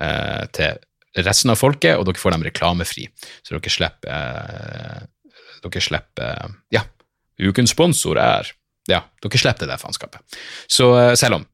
[0.00, 3.08] eh, til resten av folket, og dere får dem reklamefri.
[3.42, 5.06] Så dere slipper eh,
[5.58, 6.84] Dere slipper Ja,
[7.42, 8.52] ukens sponsor er
[8.88, 10.40] Ja, dere slipper det der faenskapet.
[10.70, 11.46] Så eh, selv om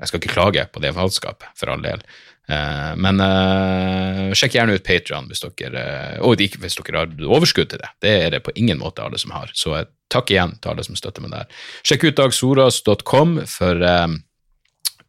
[0.00, 2.02] jeg skal ikke klage på det faenskapet, for all del.
[2.44, 5.84] Uh, men uh, sjekk gjerne ut Patrion hvis dere
[6.20, 7.88] uh, og hvis dere har overskudd til det.
[8.04, 9.52] Det er det på ingen måte alle som har.
[9.56, 9.78] Så
[10.12, 11.48] takk igjen til alle som støtter meg der.
[11.86, 13.88] Sjekk ut dagsoras.com for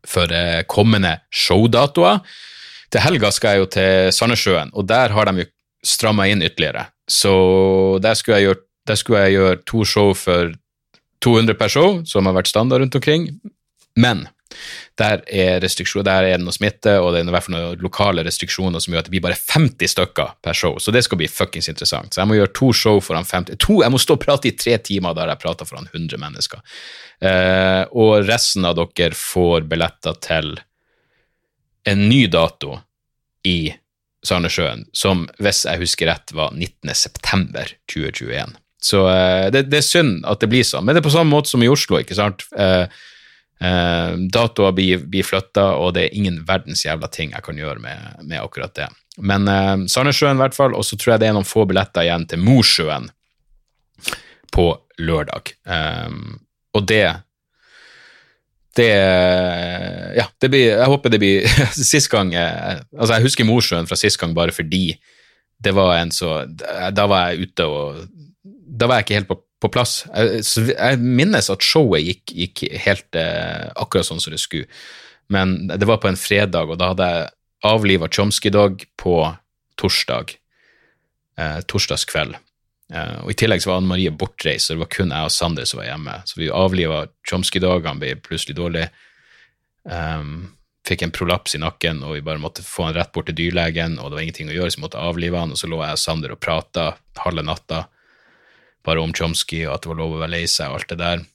[0.06, 0.30] for
[0.70, 2.20] kommende showdatoer.
[2.94, 5.48] Til helga skal jeg jo til Sandnessjøen, og der har de jo
[5.82, 6.86] stramma inn ytterligere.
[7.10, 7.34] Så
[8.06, 10.54] der skulle, jeg gjøre, skulle jeg gjøre to show for
[11.26, 13.30] 200 per show, som har vært standard rundt omkring.
[13.98, 14.26] Men
[15.00, 17.84] der er restriksjoner, der er det noe smitte, og det er i hvert fall noen
[17.84, 20.78] lokale restriksjoner som gjør at det blir bare 50 stykker per show.
[20.80, 22.14] Så det skal bli fuckings interessant.
[22.14, 24.56] Så jeg må gjøre to show foran 50 to, Jeg må stå og prate i
[24.56, 26.64] tre timer der jeg prater foran 100 mennesker.
[27.20, 30.54] Eh, og resten av dere får billetter til
[31.86, 32.80] en ny dato
[33.46, 33.74] i
[34.26, 38.56] Sandnessjøen, som hvis jeg husker rett var 19.9.2021.
[38.82, 41.32] Så eh, det, det, er synd at det blir sånn, men det er på samme
[41.32, 42.00] måte som i Oslo.
[42.02, 42.48] ikke sant?
[42.58, 42.86] Eh,
[43.60, 47.80] Eh, datoer blir, blir flytta, og det er ingen verdens jævla ting jeg kan gjøre
[47.80, 48.90] med, med akkurat det.
[49.18, 52.04] Men eh, Sandnessjøen, i hvert fall, og så tror jeg det er noen få billetter
[52.04, 53.08] igjen til Mosjøen
[54.56, 54.68] på
[55.00, 55.56] lørdag.
[55.68, 56.18] Eh,
[56.76, 57.06] og det
[58.76, 61.46] det Ja, det blir Jeg håper det blir
[61.94, 64.98] Sist gang eh, Altså, jeg husker Mosjøen fra sist gang bare fordi
[65.64, 66.42] det var en så
[66.92, 68.02] Da var jeg ute og
[68.76, 70.04] Da var jeg ikke helt på på plass.
[70.12, 74.70] Jeg, jeg minnes at showet gikk, gikk helt eh, akkurat sånn som det skulle,
[75.32, 77.30] men det var på en fredag, og da hadde jeg
[77.66, 79.16] avliva Chomsky Dog på
[79.82, 80.36] torsdag.
[81.42, 82.38] Eh, torsdagskveld.
[82.94, 85.34] Eh, og I tillegg så var Anne Marie bortreist, så det var kun jeg og
[85.34, 86.20] Sander som var hjemme.
[86.30, 88.86] Så vi avliva Chomsky Dog, han ble plutselig dårlig.
[89.86, 90.52] Um,
[90.86, 93.98] fikk en prolaps i nakken, og vi bare måtte få han rett bort til dyrlegen,
[93.98, 95.98] og det var ingenting å gjøre, så vi måtte avlive han, og så lå jeg
[95.98, 96.92] og Sander og prata
[97.24, 97.88] halve natta
[98.86, 101.02] bare om Chomsky, og at det var lov å være lei seg, og alt det
[101.02, 101.26] der.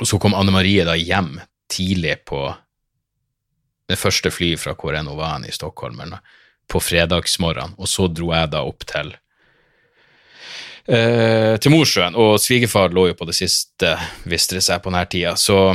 [0.00, 1.36] Og så kom Anne Marie da hjem
[1.72, 2.44] tidlig på
[3.90, 6.02] det første flyet fra hvor jeg nå var i Stockholm,
[6.70, 9.10] på fredagsmorgenen, og så dro jeg da opp til
[10.86, 13.96] eh, til Mosjøen, og svigerfar lå jo på det siste,
[14.28, 15.74] viste det seg på denne tida, så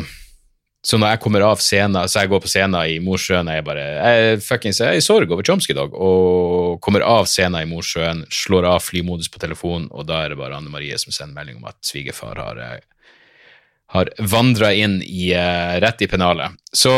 [0.87, 3.85] så når jeg kommer av scenen, så jeg går på scenen i Mosjøen, jeg bare
[3.97, 7.69] jeg, fuckings, jeg er i sorg over Chomsky i dag, og kommer av scenen i
[7.69, 11.35] Mosjøen, slår av flymodus på telefonen, og da er det bare Anne Marie som sender
[11.37, 13.13] melding om at svigerfar har, eh,
[13.95, 16.57] har vandra inn i, uh, rett i pennalet.
[16.73, 16.93] Så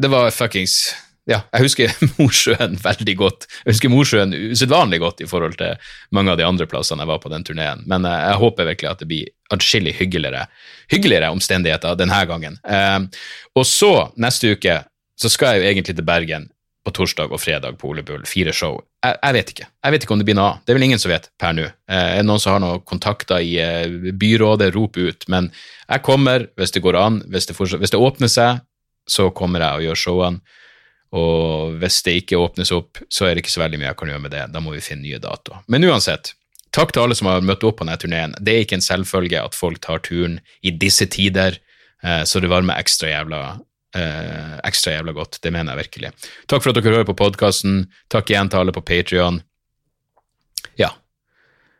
[0.00, 0.94] det var fuckings
[1.28, 1.90] ja, jeg husker
[2.22, 3.44] Mosjøen veldig godt.
[3.66, 5.76] Jeg husker Mosjøen usedvanlig godt i forhold til
[6.16, 8.90] mange av de andre plassene jeg var på den turneen, men uh, jeg håper virkelig
[8.90, 10.46] at det blir atskillig hyggeligere,
[10.88, 12.56] hyggeligere omstendigheter denne gangen.
[13.56, 14.74] Og så, neste uke,
[15.18, 16.48] så skal jeg jo egentlig til Bergen
[16.88, 18.24] på torsdag og fredag på Ole Bull.
[18.28, 18.78] Fire show.
[19.04, 19.66] Jeg, jeg, vet ikke.
[19.84, 20.62] Jeg vet ikke om det blir noe av.
[20.64, 21.66] Det er vel ingen som vet per nå.
[21.90, 25.28] Uh, er det noen som har noen kontakter i byrådet, rop ut.
[25.30, 25.50] Men
[25.86, 27.20] jeg kommer hvis det går an.
[27.28, 28.64] Hvis det, hvis det åpner seg,
[29.08, 30.56] så kommer jeg og gjør showene.
[31.16, 34.10] Og hvis det ikke åpnes opp, så er det ikke så veldig mye jeg kan
[34.12, 34.42] gjøre med det.
[34.52, 35.62] Da må vi finne nye datoer.
[35.72, 36.34] Men uansett,
[36.76, 38.34] takk til alle som har møtt opp på denne turneen.
[38.36, 41.56] Det er ikke en selvfølge at folk tar turen i disse tider,
[42.04, 43.40] eh, så det varmer ekstra jævla,
[43.96, 45.40] eh, ekstra jævla godt.
[45.42, 46.12] Det mener jeg virkelig.
[46.50, 47.86] Takk for at dere hører på podkasten.
[48.12, 49.42] Takk igjen til alle på Patrion.
[50.78, 50.92] Ja,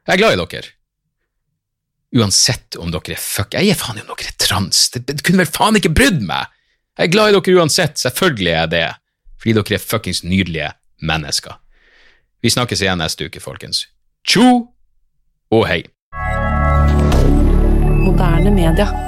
[0.06, 0.74] jeg er glad i dere.
[2.18, 4.86] Uansett om dere er fuck Jeg gir faen om dere er trans.
[4.94, 6.48] Det, det kunne vel faen ikke brydd meg!
[6.98, 8.00] Jeg er glad i dere uansett.
[8.00, 8.86] Selvfølgelig er jeg det
[9.38, 11.60] fordi dere er fuckings nydelige mennesker.
[12.42, 13.84] Vi snakkes igjen neste uke, folkens.
[14.26, 14.48] Tjo
[15.54, 15.84] og hei.
[18.02, 19.07] Moderne media.